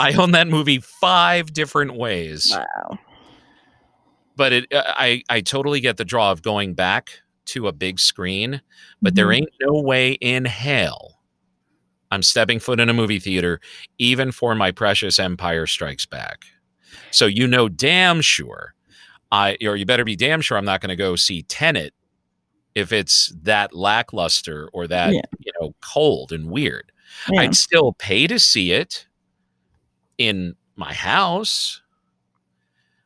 I 0.01 0.13
own 0.15 0.33
that 0.33 0.49
movie 0.49 0.79
five 0.81 1.53
different 1.53 1.95
ways. 1.97 2.53
wow. 2.57 2.99
But 4.37 4.53
it 4.53 4.73
uh, 4.73 4.83
I 4.87 5.23
I 5.29 5.41
totally 5.41 5.81
get 5.81 5.97
the 5.97 6.05
draw 6.05 6.31
of 6.33 6.43
going 6.43 6.75
back 6.75 7.21
to 7.47 7.69
a 7.69 7.73
big 7.73 7.99
screen, 7.99 8.63
but 9.03 9.15
there 9.15 9.27
Mhm. 9.27 9.37
ain't 9.37 9.51
no 9.61 9.81
way 9.81 10.13
in 10.13 10.45
hell 10.45 11.21
I'm 12.13 12.23
stepping 12.23 12.59
foot 12.59 12.81
in 12.81 12.89
a 12.89 12.95
movie 12.95 13.19
theater, 13.21 13.61
even 13.99 14.33
for 14.33 14.55
my 14.55 14.71
precious 14.73 15.19
Empire 15.19 15.67
Strikes 15.67 16.07
Back. 16.07 16.45
So 17.11 17.27
you 17.27 17.47
know 17.47 17.69
damn 17.69 18.21
sure, 18.21 18.75
I 19.31 19.57
or 19.63 19.77
you 19.77 19.85
better 19.87 20.05
be 20.05 20.17
damn 20.17 20.41
sure 20.41 20.57
I'm 20.59 20.65
not 20.65 20.81
going 20.81 20.89
to 20.91 20.97
go 20.97 21.17
see 21.17 21.43
Tenet 21.43 21.93
if 22.75 22.93
it's 22.93 23.33
that 23.43 23.75
lackluster 23.75 24.69
or 24.73 24.87
that 24.87 25.13
Yeah. 25.13 25.21
you 25.39 25.53
know 25.61 25.75
cold 25.83 26.33
and 26.33 26.51
weird. 26.51 26.93
Yeah. 27.31 27.43
I'd 27.43 27.57
still 27.57 27.93
pay 27.95 28.27
to 28.29 28.39
see 28.39 28.73
it 28.73 29.07
in 30.21 30.55
my 30.77 30.93
house 30.93 31.81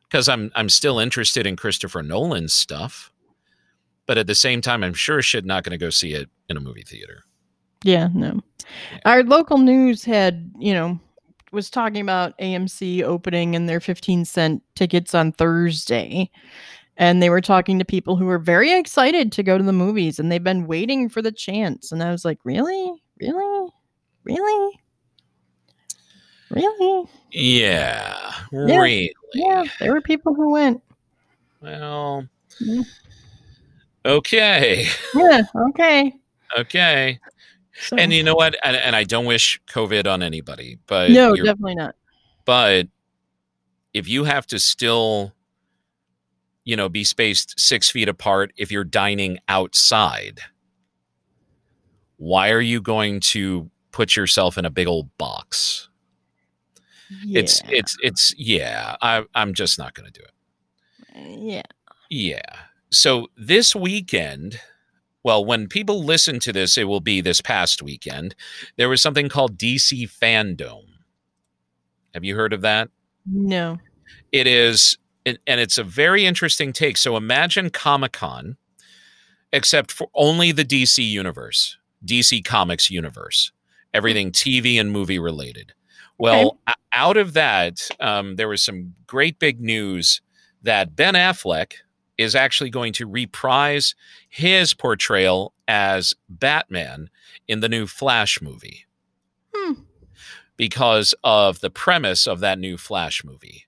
because 0.03 0.27
I'm 0.27 0.51
I'm 0.53 0.69
still 0.69 0.99
interested 0.99 1.47
in 1.47 1.55
Christopher 1.55 2.03
Nolan's 2.03 2.53
stuff. 2.53 3.11
But 4.05 4.17
at 4.19 4.27
the 4.27 4.35
same 4.35 4.61
time, 4.61 4.83
I'm 4.83 4.93
sure 4.93 5.21
shit 5.21 5.45
not 5.45 5.63
going 5.63 5.71
to 5.71 5.83
go 5.83 5.89
see 5.89 6.13
it 6.13 6.29
in 6.47 6.57
a 6.57 6.59
movie 6.59 6.83
theater. 6.83 7.23
Yeah, 7.83 8.09
no. 8.13 8.41
Our 9.05 9.23
local 9.23 9.57
news 9.57 10.03
had, 10.03 10.51
you 10.59 10.73
know, 10.73 10.99
was 11.51 11.71
talking 11.71 12.01
about 12.01 12.37
AMC 12.37 13.01
opening 13.01 13.55
and 13.55 13.67
their 13.67 13.79
15 13.79 14.25
cent 14.25 14.61
tickets 14.75 15.15
on 15.15 15.31
Thursday. 15.31 16.29
And 16.97 17.21
they 17.23 17.29
were 17.29 17.41
talking 17.41 17.79
to 17.79 17.85
people 17.85 18.15
who 18.15 18.25
were 18.25 18.37
very 18.37 18.73
excited 18.73 19.31
to 19.31 19.43
go 19.43 19.57
to 19.57 19.63
the 19.63 19.73
movies 19.73 20.19
and 20.19 20.31
they've 20.31 20.43
been 20.43 20.67
waiting 20.67 21.09
for 21.09 21.21
the 21.21 21.31
chance. 21.31 21.91
And 21.91 22.03
I 22.03 22.11
was 22.11 22.25
like, 22.25 22.39
really? 22.43 22.93
Really? 23.19 23.69
Really? 24.23 24.79
Really? 26.49 27.05
Yeah, 27.31 28.15
Yeah. 28.51 28.65
really. 28.65 29.13
Yeah, 29.33 29.63
there 29.79 29.91
were 29.91 30.01
people 30.01 30.33
who 30.33 30.51
went. 30.51 30.81
Well, 31.61 32.27
Yeah. 32.59 32.81
okay, 34.05 34.87
Yeah, 35.15 35.41
okay. 35.69 36.13
okay. 36.57 37.19
So, 37.77 37.97
And 37.97 38.13
you 38.13 38.23
know 38.23 38.35
what? 38.35 38.55
And, 38.63 38.77
and 38.77 38.95
I 38.95 39.03
don't 39.03 39.25
wish 39.25 39.59
COVID 39.67 40.07
on 40.07 40.23
anybody, 40.23 40.77
but 40.87 41.09
no, 41.11 41.35
definitely 41.35 41.75
not. 41.75 41.95
but 42.45 42.87
if 43.93 44.07
you 44.07 44.23
have 44.25 44.45
to 44.47 44.59
still 44.59 45.33
you 46.63 46.75
know 46.75 46.89
be 46.89 47.03
spaced 47.03 47.59
six 47.59 47.89
feet 47.89 48.07
apart 48.09 48.51
if 48.57 48.71
you're 48.71 48.83
dining 48.83 49.37
outside 49.47 50.39
why 52.17 52.49
are 52.49 52.59
you 52.61 52.81
going 52.81 53.19
to 53.19 53.69
put 53.91 54.15
yourself 54.15 54.57
in 54.57 54.65
a 54.65 54.69
big 54.69 54.87
old 54.87 55.15
box 55.17 55.89
Yeah. 57.23 57.39
it's 57.39 57.97
it's 58.01 58.33
yeah 58.37 58.95
I, 59.01 59.25
i'm 59.35 59.53
just 59.53 59.77
not 59.77 59.93
going 59.93 60.11
to 60.11 60.19
do 60.19 60.25
it. 60.25 60.31
Yeah. 61.39 61.61
yeah. 62.09 62.55
So 62.91 63.27
this 63.37 63.75
weekend 63.75 64.59
well 65.23 65.45
when 65.45 65.67
people 65.67 66.03
listen 66.03 66.39
to 66.39 66.53
this 66.53 66.77
it 66.77 66.85
will 66.85 66.99
be 66.99 67.21
this 67.21 67.41
past 67.41 67.81
weekend 67.81 68.35
there 68.77 68.89
was 68.89 69.01
something 69.01 69.29
called 69.29 69.57
dc 69.57 70.09
Fandome. 70.09 70.87
Have 72.13 72.23
you 72.23 72.35
heard 72.35 72.53
of 72.53 72.61
that? 72.61 72.89
No. 73.25 73.79
it 74.31 74.47
is 74.47 74.97
and 75.25 75.39
and 75.47 75.59
it's 75.59 75.77
a 75.77 75.83
very 75.83 76.25
interesting 76.25 76.73
take. 76.73 76.97
So 76.97 77.17
imagine 77.17 77.69
comic-con 77.69 78.57
except 79.53 79.91
for 79.91 80.07
only 80.13 80.51
the 80.51 80.65
dc 80.65 80.97
universe 81.03 81.77
dc 82.05 82.43
comics 82.45 82.91
universe 82.91 83.51
hmm. 83.53 83.97
everything 83.97 84.31
tv 84.31 84.79
and 84.79 84.91
movie 84.91 85.19
related 85.19 85.73
well 86.17 86.59
o- 86.67 86.73
out 86.93 87.17
of 87.17 87.33
that 87.33 87.79
um, 87.99 88.35
there 88.35 88.47
was 88.47 88.63
some 88.63 88.93
great 89.07 89.39
big 89.39 89.59
news 89.61 90.21
that 90.63 90.95
ben 90.95 91.13
affleck 91.15 91.73
is 92.17 92.33
actually 92.35 92.69
going 92.69 92.93
to 92.93 93.05
reprise 93.07 93.93
his 94.29 94.73
portrayal 94.73 95.53
as 95.67 96.13
batman 96.29 97.09
in 97.47 97.59
the 97.59 97.69
new 97.69 97.85
flash 97.87 98.41
movie 98.41 98.85
Hmm. 99.55 99.73
because 100.57 101.13
of 101.23 101.59
the 101.61 101.69
premise 101.69 102.27
of 102.27 102.39
that 102.41 102.59
new 102.59 102.77
Flash 102.77 103.23
movie, 103.23 103.65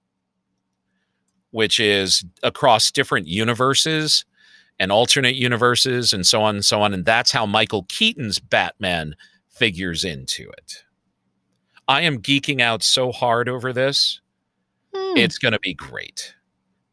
which 1.52 1.80
is 1.80 2.26
across 2.44 2.92
different 2.92 3.28
universes 3.28 4.26
and 4.80 4.92
alternate 4.92 5.36
universes 5.36 6.14
and 6.14 6.26
so 6.28 6.42
on 6.44 6.56
and 6.56 6.66
so 6.66 6.82
on. 6.82 6.94
And 6.94 7.06
that's 7.06 7.32
how 7.32 7.46
Michael 7.46 7.86
Keaton's 7.90 8.40
Batman 8.40 9.16
figures 9.50 10.04
into 10.04 10.50
it. 10.58 10.84
I 11.88 12.02
am 12.02 12.22
geeking 12.22 12.62
out 12.62 12.84
so 12.84 13.12
hard 13.12 13.48
over 13.48 13.74
this. 13.74 14.22
Hmm. 14.94 15.18
It's 15.18 15.38
going 15.38 15.54
to 15.54 15.60
be 15.60 15.74
great. 15.74 16.34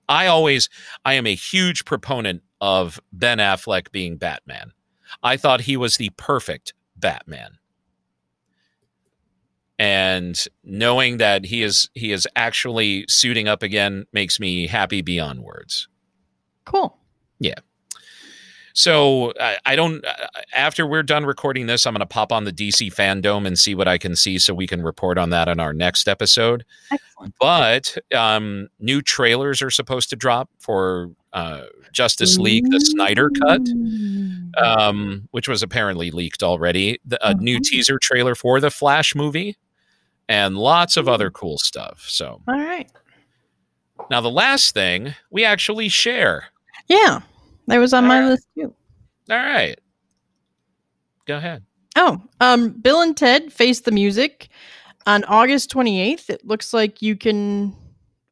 I 0.09 0.27
always, 0.27 0.69
I 1.05 1.15
am 1.15 1.27
a 1.27 1.35
huge 1.35 1.85
proponent 1.85 2.43
of 2.61 3.01
Ben 3.13 3.39
Affleck 3.39 3.91
being 3.91 4.17
Batman. 4.17 4.73
I 5.23 5.37
thought 5.37 5.63
he 5.63 5.77
was 5.77 5.97
the 5.97 6.11
perfect 6.17 6.75
Batman 6.97 7.59
and 9.79 10.45
knowing 10.63 11.17
that 11.17 11.45
he 11.45 11.63
is 11.63 11.91
he 11.95 12.13
is 12.13 12.29
actually 12.37 13.05
suiting 13.09 13.49
up 13.49 13.63
again 13.63 14.07
makes 14.13 14.39
me 14.39 14.67
happy 14.67 15.03
beyond 15.03 15.41
words 15.41 15.89
cool. 16.65 16.97
So 18.77 19.33
i, 19.41 19.57
I 19.65 19.77
don't 19.77 20.05
uh, 20.05 20.27
after 20.55 20.87
we're 20.87 21.03
done 21.05 21.25
recording 21.25 21.67
this 21.67 21.87
i'm 21.87 21.95
going 21.95 22.01
to 22.01 22.07
pop 22.07 22.33
on 22.33 22.43
the 22.45 22.53
dc 22.53 22.93
Fandome 22.93 23.47
and 23.47 23.57
see 23.59 23.75
what 23.75 23.87
i 23.89 23.97
can 23.99 24.17
see 24.17 24.39
so 24.39 24.53
we 24.53 24.67
can 24.67 24.83
report 24.83 25.17
on 25.17 25.31
that 25.31 25.49
in 25.49 25.61
our 25.61 25.73
next 25.73 26.09
episode 26.09 26.65
Excellent. 26.91 27.35
but 27.41 27.97
um, 28.15 28.69
new 28.81 29.01
trailers 29.01 29.63
are 29.63 29.71
supposed 29.71 30.11
to 30.11 30.17
drop 30.17 30.51
for 30.59 31.11
uh, 31.33 31.63
justice 31.93 32.37
league 32.37 32.65
the 32.71 32.81
snyder 32.81 33.31
cut 33.41 33.61
um, 34.63 35.29
which 35.31 35.49
was 35.49 35.63
apparently 35.63 36.11
leaked 36.11 36.43
already. 36.43 36.99
The, 37.05 37.19
a 37.27 37.35
new 37.35 37.59
Mhm. 37.59 37.65
teaser 37.65 37.99
trailer 37.99 38.35
for 38.37 38.61
the 38.61 38.71
Flash 38.71 39.15
movie, 39.15 39.57
and 40.29 40.57
lots 40.57 40.97
of 40.97 41.09
other 41.09 41.31
cool 41.31 41.59
stuff. 41.59 42.05
So 42.09 42.41
All 42.47 42.55
right. 42.55 42.89
now 44.11 44.21
the 44.21 44.31
last 44.31 44.75
thing 44.75 45.15
we 45.31 45.45
actually 45.45 45.89
share. 45.89 46.47
Yeah. 46.89 47.21
That 47.67 47.79
was 47.79 47.93
on 47.95 48.07
my 48.07 48.17
Alright. 48.17 48.31
list 48.31 48.47
too. 48.57 48.75
All 49.31 49.37
right. 49.39 49.79
Go 51.27 51.37
ahead. 51.37 51.65
Oh, 51.97 52.21
um, 52.41 52.71
Bill 52.73 53.01
and 53.01 53.17
Ted 53.17 53.53
Face 53.53 53.81
the 53.81 53.93
Music 53.93 54.49
on 55.07 55.25
August 55.25 55.71
28th. 55.73 56.29
It 56.29 56.47
looks 56.47 56.75
like 56.75 57.01
you 57.01 57.17
can, 57.17 57.75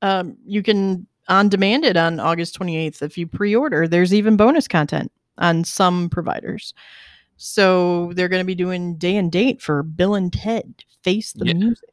um, 0.02 0.36
you 0.44 0.62
can 0.62 1.06
on 1.28 1.48
demand 1.48 1.84
it 1.84 1.96
on 1.96 2.18
August 2.20 2.58
28th 2.58 3.00
if 3.02 3.16
you 3.16 3.26
pre-order. 3.26 3.86
There's 3.88 4.12
even 4.12 4.36
bonus 4.36 4.66
content 4.68 5.10
on 5.38 5.64
some 5.64 6.10
providers. 6.10 6.74
So 7.36 8.12
they're 8.14 8.28
going 8.28 8.42
to 8.42 8.46
be 8.46 8.54
doing 8.54 8.96
day 8.96 9.16
and 9.16 9.32
date 9.32 9.62
for 9.62 9.82
Bill 9.82 10.14
and 10.14 10.32
Ted 10.32 10.84
Face 11.02 11.32
the 11.32 11.46
Yeah. 11.46 11.54
Music. 11.54 11.88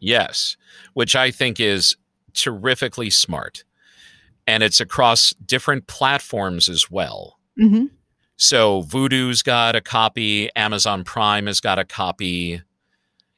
Yes, 0.00 0.56
which 0.94 1.14
I 1.16 1.30
think 1.30 1.60
is 1.60 1.96
terrifically 2.34 3.08
smart. 3.10 3.64
And 4.52 4.62
it's 4.62 4.80
across 4.80 5.30
different 5.46 5.86
platforms 5.86 6.68
as 6.68 6.90
well. 6.90 7.38
Mm-hmm. 7.58 7.86
So 8.36 8.82
Vudu's 8.82 9.42
got 9.42 9.74
a 9.76 9.80
copy, 9.80 10.50
Amazon 10.56 11.04
Prime 11.04 11.46
has 11.46 11.58
got 11.60 11.78
a 11.78 11.84
copy, 11.84 12.60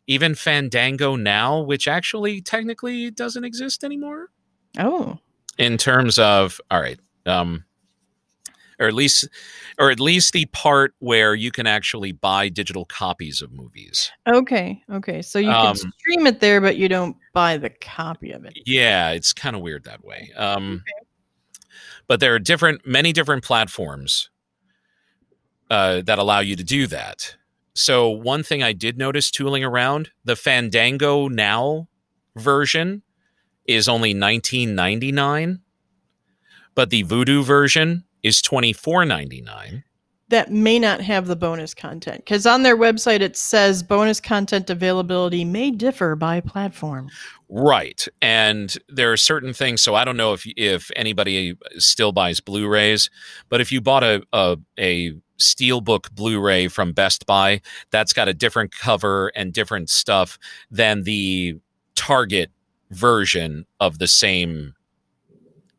even 0.07 0.35
Fandango 0.35 1.15
now, 1.15 1.61
which 1.61 1.87
actually 1.87 2.41
technically 2.41 3.11
doesn't 3.11 3.45
exist 3.45 3.85
anymore 3.85 4.31
Oh, 4.79 5.19
in 5.57 5.79
terms 5.79 6.19
of 6.19 6.61
all 6.71 6.81
right, 6.81 6.99
um, 7.27 7.65
or 8.81 8.89
at 8.89 8.95
least, 8.95 9.29
or 9.79 9.91
at 9.93 10.01
least 10.01 10.33
the 10.33 10.47
part 10.47 10.95
where 10.99 11.35
you 11.35 11.53
can 11.53 11.67
actually 11.67 12.11
buy 12.11 12.49
digital 12.49 12.85
copies 12.87 13.41
of 13.41 13.53
movies. 13.53 14.11
okay, 14.27 14.83
okay. 14.91 15.23
So 15.23 15.39
you 15.39 15.51
Um, 15.51 15.77
can 15.77 15.93
stream 16.01 16.27
it 16.27 16.41
there, 16.41 16.61
but 16.61 16.77
you 16.77 16.89
don't 16.89 17.17
buy 17.35 17.57
the 17.57 17.71
copy 17.71 18.33
of 18.33 18.45
it. 18.45 18.59
Yeah, 18.67 19.11
it's 19.11 19.33
kind 19.33 19.55
of 19.55 19.63
weird 19.63 19.85
that 19.85 20.03
way. 20.05 20.33
Um, 20.37 20.83
But 22.07 22.21
there 22.21 22.35
are 22.35 22.39
different, 22.39 22.87
many 22.87 23.13
different 23.13 23.45
platforms 23.45 24.31
uh, 25.71 26.03
that 26.03 26.19
allow 26.19 26.41
you 26.41 26.57
to 26.57 26.65
do 26.65 26.87
that. 26.89 27.37
So 27.75 28.09
one 28.09 28.43
thing 28.43 28.63
I 28.63 28.73
did 28.73 28.97
notice 28.97 29.31
tooling 29.31 29.65
around 29.65 30.11
the 30.25 30.37
Fandango 30.37 31.29
Now 31.29 31.89
version 32.37 33.03
is 33.67 33.89
only 33.89 34.15
19.99, 34.15 35.61
but 36.75 36.91
the 36.91 37.05
Vudu 37.05 37.43
version 37.43 38.05
is 38.23 38.43
24.99. 38.43 39.83
that 40.29 40.51
may 40.51 40.79
not 40.79 41.01
have 41.01 41.27
the 41.27 41.37
bonus 41.37 41.75
content 41.75 42.19
because 42.19 42.47
on 42.47 42.63
their 42.63 42.77
website 42.77 43.21
it 43.21 43.37
says 43.37 43.83
bonus 43.83 44.21
content 44.21 44.71
availability 44.71 45.45
may 45.45 45.71
differ 45.71 46.17
by 46.17 46.41
platform. 46.41 47.09
Right. 47.49 48.07
And 48.23 48.77
there 48.89 49.13
are 49.13 49.17
certain 49.17 49.53
things. 49.53 49.83
So 49.83 49.95
I 49.95 50.05
don't 50.05 50.17
know 50.17 50.33
if 50.33 50.45
if 50.57 50.91
anybody 50.97 51.57
still 51.77 52.13
buys 52.13 52.41
Blu-rays, 52.41 53.11
but 53.49 53.61
if 53.61 53.71
you 53.71 53.81
bought 53.81 54.03
a 54.03 54.23
a, 54.33 54.57
a 54.79 55.13
Steelbook 55.39 56.13
Blu-ray 56.13 56.69
from 56.69 56.93
Best 56.93 57.27
Buy, 57.27 57.61
that's 57.91 58.13
got 58.13 58.29
a 58.29 58.35
different 58.35 58.73
cover 58.73 59.31
and 59.37 59.53
different 59.53 59.91
stuff 59.91 60.39
than 60.71 61.03
the 61.03 61.59
Target 61.97 62.51
version 62.91 63.67
of 63.79 63.99
the 63.99 64.09
same 64.09 64.75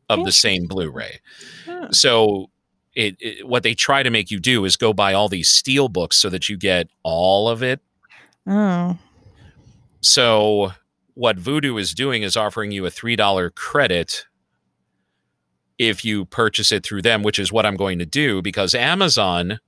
of 0.08 0.24
the 0.24 0.32
same 0.32 0.68
Blu-ray. 0.68 1.20
Huh. 1.66 1.92
So 1.92 2.52
it, 2.96 3.16
it 3.20 3.48
what 3.48 3.64
they 3.64 3.74
try 3.76 4.02
to 4.04 4.10
make 4.10 4.32
you 4.32 4.40
do 4.40 4.66
is 4.66 4.76
go 4.76 4.94
buy 4.94 5.14
all 5.14 5.30
these 5.30 5.50
steel 5.50 5.90
books 5.90 6.16
so 6.18 6.30
that 6.30 6.50
you 6.50 6.58
get 6.58 6.88
all 7.04 7.48
of 7.50 7.62
it 7.62 7.82
Oh, 8.48 8.98
so 10.02 10.72
what 11.16 11.38
Vudu 11.38 11.80
is 11.80 11.94
doing 11.94 12.22
is 12.24 12.38
offering 12.38 12.72
you 12.72 12.86
a 12.86 12.92
$3 12.92 13.56
credit 13.56 14.26
if 15.80 16.06
you 16.06 16.26
purchase 16.26 16.72
it 16.72 16.86
through 16.86 17.02
them, 17.02 17.24
which 17.24 17.40
is 17.40 17.52
what 17.52 17.66
I'm 17.66 17.76
going 17.76 18.00
to 18.00 18.06
do 18.06 18.42
because 18.42 18.76
Amazon, 18.76 19.60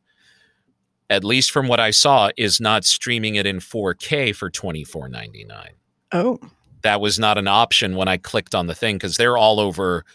at 1.09 1.23
least 1.23 1.51
from 1.51 1.67
what 1.67 1.79
I 1.79 1.91
saw, 1.91 2.29
is 2.37 2.61
not 2.61 2.85
streaming 2.85 3.35
it 3.35 3.45
in 3.45 3.59
4K 3.59 4.35
for 4.35 4.51
$24.99. 4.51 5.69
oh, 6.13 6.39
That 6.83 7.01
was 7.01 7.17
not 7.17 7.37
an 7.37 7.47
option 7.47 7.95
when 7.95 8.07
I 8.07 8.17
clicked 8.17 8.53
on 8.53 8.67
the 8.67 8.75
thing 8.75 8.95
because 8.95 9.17
they're 9.17 9.37
all 9.37 9.59
over 9.59 10.05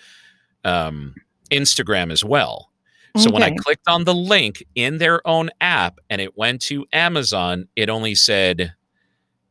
um, 0.65 1.15
Instagram 1.51 2.13
as 2.13 2.25
well. 2.25 2.71
So 3.17 3.31
when 3.31 3.43
I 3.43 3.51
clicked 3.55 3.89
on 3.89 4.05
the 4.05 4.15
link 4.15 4.65
in 4.75 4.99
their 4.99 5.27
own 5.27 5.51
app 5.61 5.99
and 6.09 6.21
it 6.21 6.37
went 6.37 6.63
to 6.63 6.87
Amazon, 6.93 7.69
it 7.77 7.91
only 7.91 8.15
said 8.15 8.73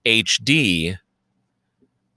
HD, 0.05 0.97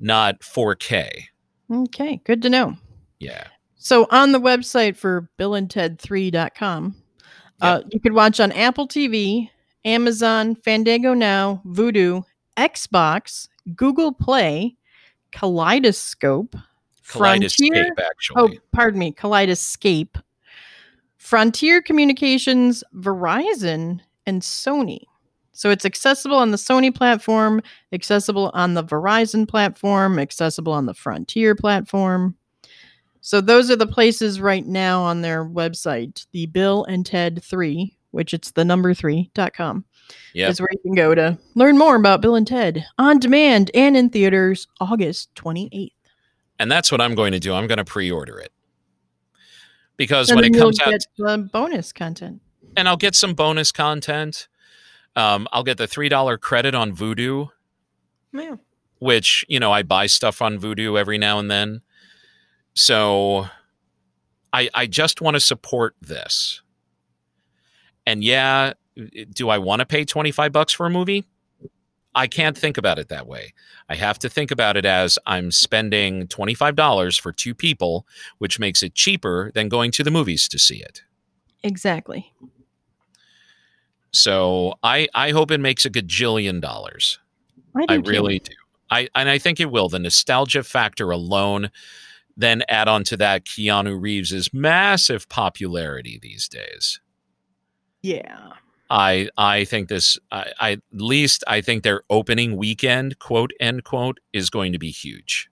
not 0.01 0.41
4K. 0.41 1.25
okay, 1.71 2.21
good 2.25 2.41
to 2.43 2.49
know. 2.49 2.77
Yeah. 3.19 3.47
So 3.77 4.07
on 4.11 4.33
the 4.33 4.41
website 4.41 4.97
for 4.97 5.29
billandted3.com, 5.39 6.95
uh, 7.61 7.83
you 7.91 8.01
could 8.01 8.15
watch 8.15 8.41
on 8.41 8.51
Apple 8.53 8.89
TV, 8.89 9.51
Amazon, 9.85 10.55
Fandango 10.55 11.13
Now, 11.15 11.61
Vudu, 11.67 12.25
Xbox, 12.57 13.49
Google 13.75 14.13
Play, 14.13 14.77
Kaleidoscope, 15.33 16.57
Frontier. 17.03 17.49
Kaleidoscape, 17.95 18.33
Oh, 18.37 18.51
pardon 18.73 18.99
me, 18.99 19.13
Kaleidoscape, 19.13 20.21
Frontier 21.25 21.81
Communications, 21.81 22.85
Verizon, 22.97 23.99
and 24.27 24.43
Sony. 24.43 25.01
So 25.53 25.71
it's 25.71 25.87
accessible 25.87 26.37
on 26.37 26.51
the 26.51 26.59
Sony 26.59 26.95
platform, 26.95 27.63
accessible 27.95 28.51
on 28.53 28.75
the 28.75 28.85
Verizon 28.85 29.49
platform, 29.49 30.19
accessible 30.19 30.75
on 30.75 30.85
the 30.85 30.93
Frontier 30.93 31.55
platform. 31.55 32.37
So 33.23 33.41
those 33.41 33.71
are 33.71 33.77
the 33.77 33.87
places 33.87 34.39
right 34.39 34.67
now 34.67 35.01
on 35.01 35.23
their 35.23 35.47
website, 35.47 36.27
the 36.33 36.45
Bill 36.45 36.85
and 36.85 37.07
Ted 37.07 37.43
3, 37.43 37.97
which 38.11 38.35
it's 38.35 38.51
the 38.51 38.65
number 38.67 38.93
3.com, 38.93 39.83
Yep. 40.35 40.51
is 40.51 40.61
where 40.61 40.69
you 40.73 40.81
can 40.81 40.95
go 40.95 41.15
to 41.15 41.39
learn 41.55 41.79
more 41.79 41.97
about 41.97 42.21
Bill 42.21 42.35
and 42.35 42.47
Ted 42.47 42.85
on 42.99 43.19
demand 43.19 43.71
and 43.73 43.97
in 43.97 44.11
theaters 44.11 44.69
August 44.79 45.35
28th. 45.37 45.93
And 46.59 46.71
that's 46.71 46.93
what 46.93 47.01
I'm 47.01 47.15
going 47.15 47.33
to 47.33 47.41
do. 47.41 47.55
I'm 47.55 47.67
going 47.67 47.79
to 47.79 47.85
pre 47.85 48.11
order 48.11 48.39
it. 48.39 48.53
Because 49.97 50.29
And 50.31 50.37
when 50.37 50.45
it 50.45 50.59
comes 50.59 50.81
out, 50.81 50.91
get 50.91 51.07
the 51.17 51.49
bonus 51.53 51.93
content. 51.93 52.41
and 52.77 52.89
I'll 52.89 52.97
get 52.97 53.15
some 53.15 53.35
bonus 53.35 53.71
content. 53.73 54.49
Um, 55.17 55.47
I'll 55.53 55.63
get 55.63 55.79
the 55.79 55.87
$3 55.87 56.41
credit 56.41 56.75
on 56.75 56.95
Vudu. 56.97 57.51
Yeah. 58.33 58.57
which 58.99 59.45
you 59.49 59.61
know 59.61 59.71
I 59.71 59.83
buy 59.85 60.07
stuff 60.07 60.43
on 60.43 60.59
Vudu 60.59 60.99
every 60.99 61.19
now 61.19 61.39
and 61.39 61.49
then. 61.51 61.83
So 62.75 63.47
I 64.53 64.69
I 64.75 64.87
just 64.89 65.21
want 65.21 65.35
to 65.35 65.41
support 65.41 65.95
this. 66.01 66.61
And 68.07 68.25
yeah, 68.25 68.73
do 69.33 69.49
I 69.49 69.59
want 69.59 69.81
to 69.81 69.87
pay 69.87 70.05
25 70.05 70.51
bucks 70.53 70.73
for 70.73 70.87
a 70.87 70.91
movie? 70.91 71.25
I 72.15 72.27
can't 72.27 72.57
think 72.57 72.79
about 72.79 72.99
it 72.99 73.09
that 73.09 73.27
way. 73.27 73.55
I 73.89 73.97
have 73.97 74.19
to 74.21 74.29
think 74.29 74.51
about 74.51 74.77
it 74.77 74.85
as 74.85 75.19
I'm 75.27 75.51
spending 75.51 76.27
$25 76.29 77.21
for 77.21 77.33
two 77.33 77.55
people, 77.55 78.07
which 78.39 78.59
makes 78.59 78.83
it 78.83 78.95
cheaper 78.95 79.51
than 79.55 79.69
going 79.69 79.91
to 79.93 80.05
the 80.05 80.11
movies 80.11 80.49
to 80.49 80.59
see 80.59 80.77
it. 80.77 81.03
Exactly. 81.63 82.33
So 84.13 84.75
I 84.85 85.09
I 85.15 85.31
hope 85.31 85.51
it 85.51 85.59
makes 85.59 85.85
a 85.85 85.91
gajillion 85.91 86.61
dollars. 86.61 87.19
I, 87.75 87.85
I 87.89 87.97
too. 87.97 88.11
really 88.11 88.39
do. 88.39 88.53
I 88.91 89.09
and 89.15 89.29
I 89.29 89.39
think 89.39 89.59
it 89.59 89.73
will. 89.73 89.89
The 89.89 89.99
nostalgia 89.99 90.63
factor 90.63 91.11
alone, 91.11 91.71
then 92.37 92.63
add 92.69 92.87
on 92.87 93.03
to 93.05 93.17
that 93.17 93.45
Keanu 93.45 94.01
Reeves's 94.01 94.55
massive 94.55 95.29
popularity 95.29 96.19
these 96.23 96.49
days. 96.49 97.01
Yeah. 98.03 98.53
I 98.95 99.29
I 99.37 99.65
think 99.65 99.89
this 99.89 100.17
I, 100.31 100.53
I 100.61 100.71
at 100.73 100.81
least 100.93 101.43
I 101.49 101.61
think 101.61 101.83
their 101.83 102.03
opening 102.09 102.57
weekend 102.57 103.19
quote 103.19 103.51
end 103.59 103.83
quote 103.83 104.21
is 104.33 104.51
going 104.51 104.73
to 104.73 104.79
be 104.79 104.91
huge. 104.91 105.51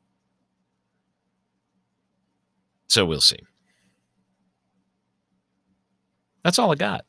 So 2.86 3.04
we'll 3.04 3.20
see. 3.20 3.40
That's 6.44 6.60
all 6.60 6.70
I 6.70 6.76
got. 6.76 7.04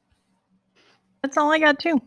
That's 1.21 1.37
all 1.37 1.51
I 1.51 1.59
got 1.59 1.77
too. 1.77 2.01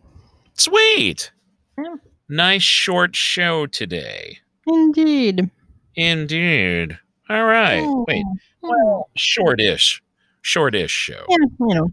Sweet. 0.54 1.30
Yeah. 1.78 1.94
Nice 2.28 2.62
short 2.62 3.14
show 3.14 3.66
today. 3.66 4.38
Indeed. 4.66 5.50
Indeed. 5.94 6.98
All 7.30 7.44
right. 7.44 7.80
Oh. 7.80 8.04
Wait. 8.08 8.24
Oh, 8.64 8.68
Well, 8.70 9.10
shortish, 9.14 10.02
shortish 10.42 10.90
show. 10.90 11.24
Yeah, 11.28 11.36
you 11.60 11.74
know. 11.76 11.92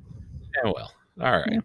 Yeah, 0.63 0.71
well, 0.75 0.91
all 1.21 1.31
right. 1.31 1.49
Yeah. 1.51 1.59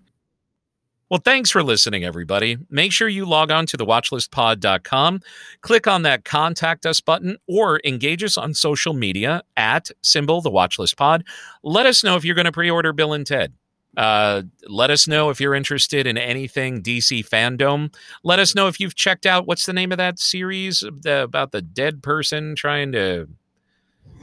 Well, 1.10 1.20
thanks 1.24 1.50
for 1.50 1.62
listening, 1.62 2.04
everybody. 2.04 2.58
Make 2.68 2.92
sure 2.92 3.08
you 3.08 3.24
log 3.24 3.50
on 3.50 3.64
to 3.66 3.78
the 3.78 3.86
watchlistpod.com, 3.86 5.20
click 5.62 5.86
on 5.86 6.02
that 6.02 6.24
contact 6.26 6.84
us 6.84 7.00
button, 7.00 7.38
or 7.46 7.80
engage 7.84 8.22
us 8.22 8.36
on 8.36 8.52
social 8.52 8.92
media 8.92 9.42
at 9.56 9.90
symbol 10.02 10.42
the 10.42 10.50
watchlist 10.50 10.96
pod. 10.98 11.24
Let 11.62 11.86
us 11.86 12.04
know 12.04 12.16
if 12.16 12.26
you're 12.26 12.34
going 12.34 12.44
to 12.44 12.52
pre 12.52 12.70
order 12.70 12.92
Bill 12.92 13.14
and 13.14 13.26
Ted. 13.26 13.54
Uh, 13.96 14.42
let 14.68 14.90
us 14.90 15.08
know 15.08 15.30
if 15.30 15.40
you're 15.40 15.54
interested 15.54 16.06
in 16.06 16.18
anything 16.18 16.82
DC 16.82 17.26
Fandome. 17.26 17.92
Let 18.22 18.38
us 18.38 18.54
know 18.54 18.68
if 18.68 18.78
you've 18.78 18.94
checked 18.94 19.24
out 19.24 19.46
what's 19.46 19.64
the 19.64 19.72
name 19.72 19.92
of 19.92 19.98
that 19.98 20.18
series 20.18 20.80
the, 20.80 21.22
about 21.22 21.52
the 21.52 21.62
dead 21.62 22.02
person 22.02 22.54
trying 22.54 22.92
to 22.92 23.26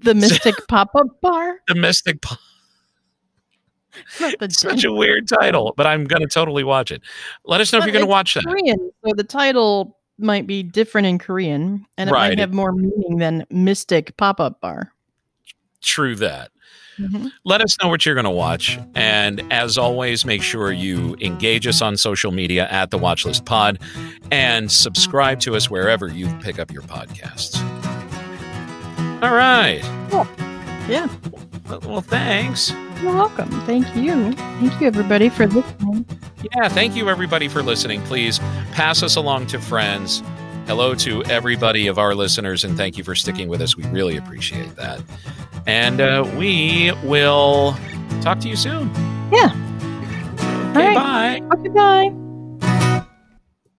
the 0.00 0.14
Mystic 0.14 0.54
Pop 0.68 0.90
Up 0.94 1.20
Bar. 1.20 1.58
the 1.66 1.74
mystic 1.74 2.22
po- 2.22 2.36
Not 2.36 2.38
the 2.38 2.51
Such 4.50 4.84
a 4.84 4.92
weird 4.92 5.28
title, 5.28 5.74
but 5.76 5.86
I'm 5.86 6.04
going 6.04 6.22
to 6.22 6.28
totally 6.28 6.64
watch 6.64 6.90
it. 6.90 7.02
Let 7.44 7.60
us 7.60 7.72
know 7.72 7.78
if 7.78 7.84
you're 7.84 7.92
going 7.92 8.04
to 8.04 8.10
watch 8.10 8.34
that. 8.34 8.44
Korean, 8.44 8.90
so 9.04 9.12
the 9.14 9.24
title 9.24 9.98
might 10.18 10.46
be 10.46 10.62
different 10.62 11.06
in 11.06 11.18
Korean, 11.18 11.84
and 11.96 12.10
it 12.10 12.12
Right. 12.12 12.28
might 12.30 12.38
have 12.38 12.52
more 12.52 12.72
meaning 12.72 13.18
than 13.18 13.44
Mystic 13.50 14.16
Pop 14.16 14.40
Up 14.40 14.60
Bar. 14.60 14.92
True 15.82 16.14
that. 16.16 16.50
Mhm. 16.98 17.32
Let 17.44 17.62
us 17.62 17.76
know 17.82 17.88
what 17.88 18.04
you're 18.04 18.14
going 18.14 18.24
to 18.26 18.30
watch. 18.30 18.78
And 18.94 19.42
as 19.50 19.78
always, 19.78 20.24
make 20.26 20.42
sure 20.42 20.70
you 20.72 21.16
engage 21.20 21.66
us 21.66 21.80
on 21.80 21.96
social 21.96 22.30
media 22.30 22.68
at 22.70 22.90
the 22.90 22.98
Watchlist 22.98 23.46
Pod 23.46 23.78
and 24.30 24.70
subscribe 24.70 25.40
to 25.40 25.56
us 25.56 25.70
wherever 25.70 26.06
you 26.08 26.28
pick 26.42 26.58
up 26.58 26.70
your 26.70 26.82
podcasts. 26.82 27.56
All 29.22 29.34
right. 29.34 29.80
Yeah, 30.88 31.08
Well, 31.68 32.00
thanks. 32.00 32.72
you're 33.02 33.14
welcome. 33.14 33.48
Thank 33.62 33.94
you. 33.96 34.32
Thank 34.32 34.80
you, 34.80 34.86
everybody, 34.86 35.28
for 35.28 35.46
listening. 35.46 36.06
Yeah, 36.54 36.68
thank 36.68 36.96
you 36.96 37.08
everybody 37.08 37.48
for 37.48 37.62
listening. 37.62 38.02
Please 38.02 38.38
pass 38.72 39.02
us 39.02 39.16
along 39.16 39.46
to 39.48 39.60
friends. 39.60 40.22
Hello 40.66 40.94
to 40.96 41.24
everybody 41.24 41.86
of 41.86 41.98
our 41.98 42.14
listeners, 42.14 42.64
and 42.64 42.76
thank 42.76 42.96
you 42.96 43.04
for 43.04 43.14
sticking 43.14 43.48
with 43.48 43.60
us. 43.60 43.76
We 43.76 43.84
really 43.86 44.16
appreciate 44.16 44.76
that. 44.76 45.00
And 45.66 46.00
uh, 46.00 46.28
we 46.36 46.92
will 47.04 47.76
talk 48.20 48.40
to 48.40 48.48
you 48.48 48.56
soon. 48.56 48.90
Yeah. 49.32 49.52
Okay, 50.70 50.94
bye. 50.94 51.40
Okay, 51.54 51.68
bye. 51.68 52.21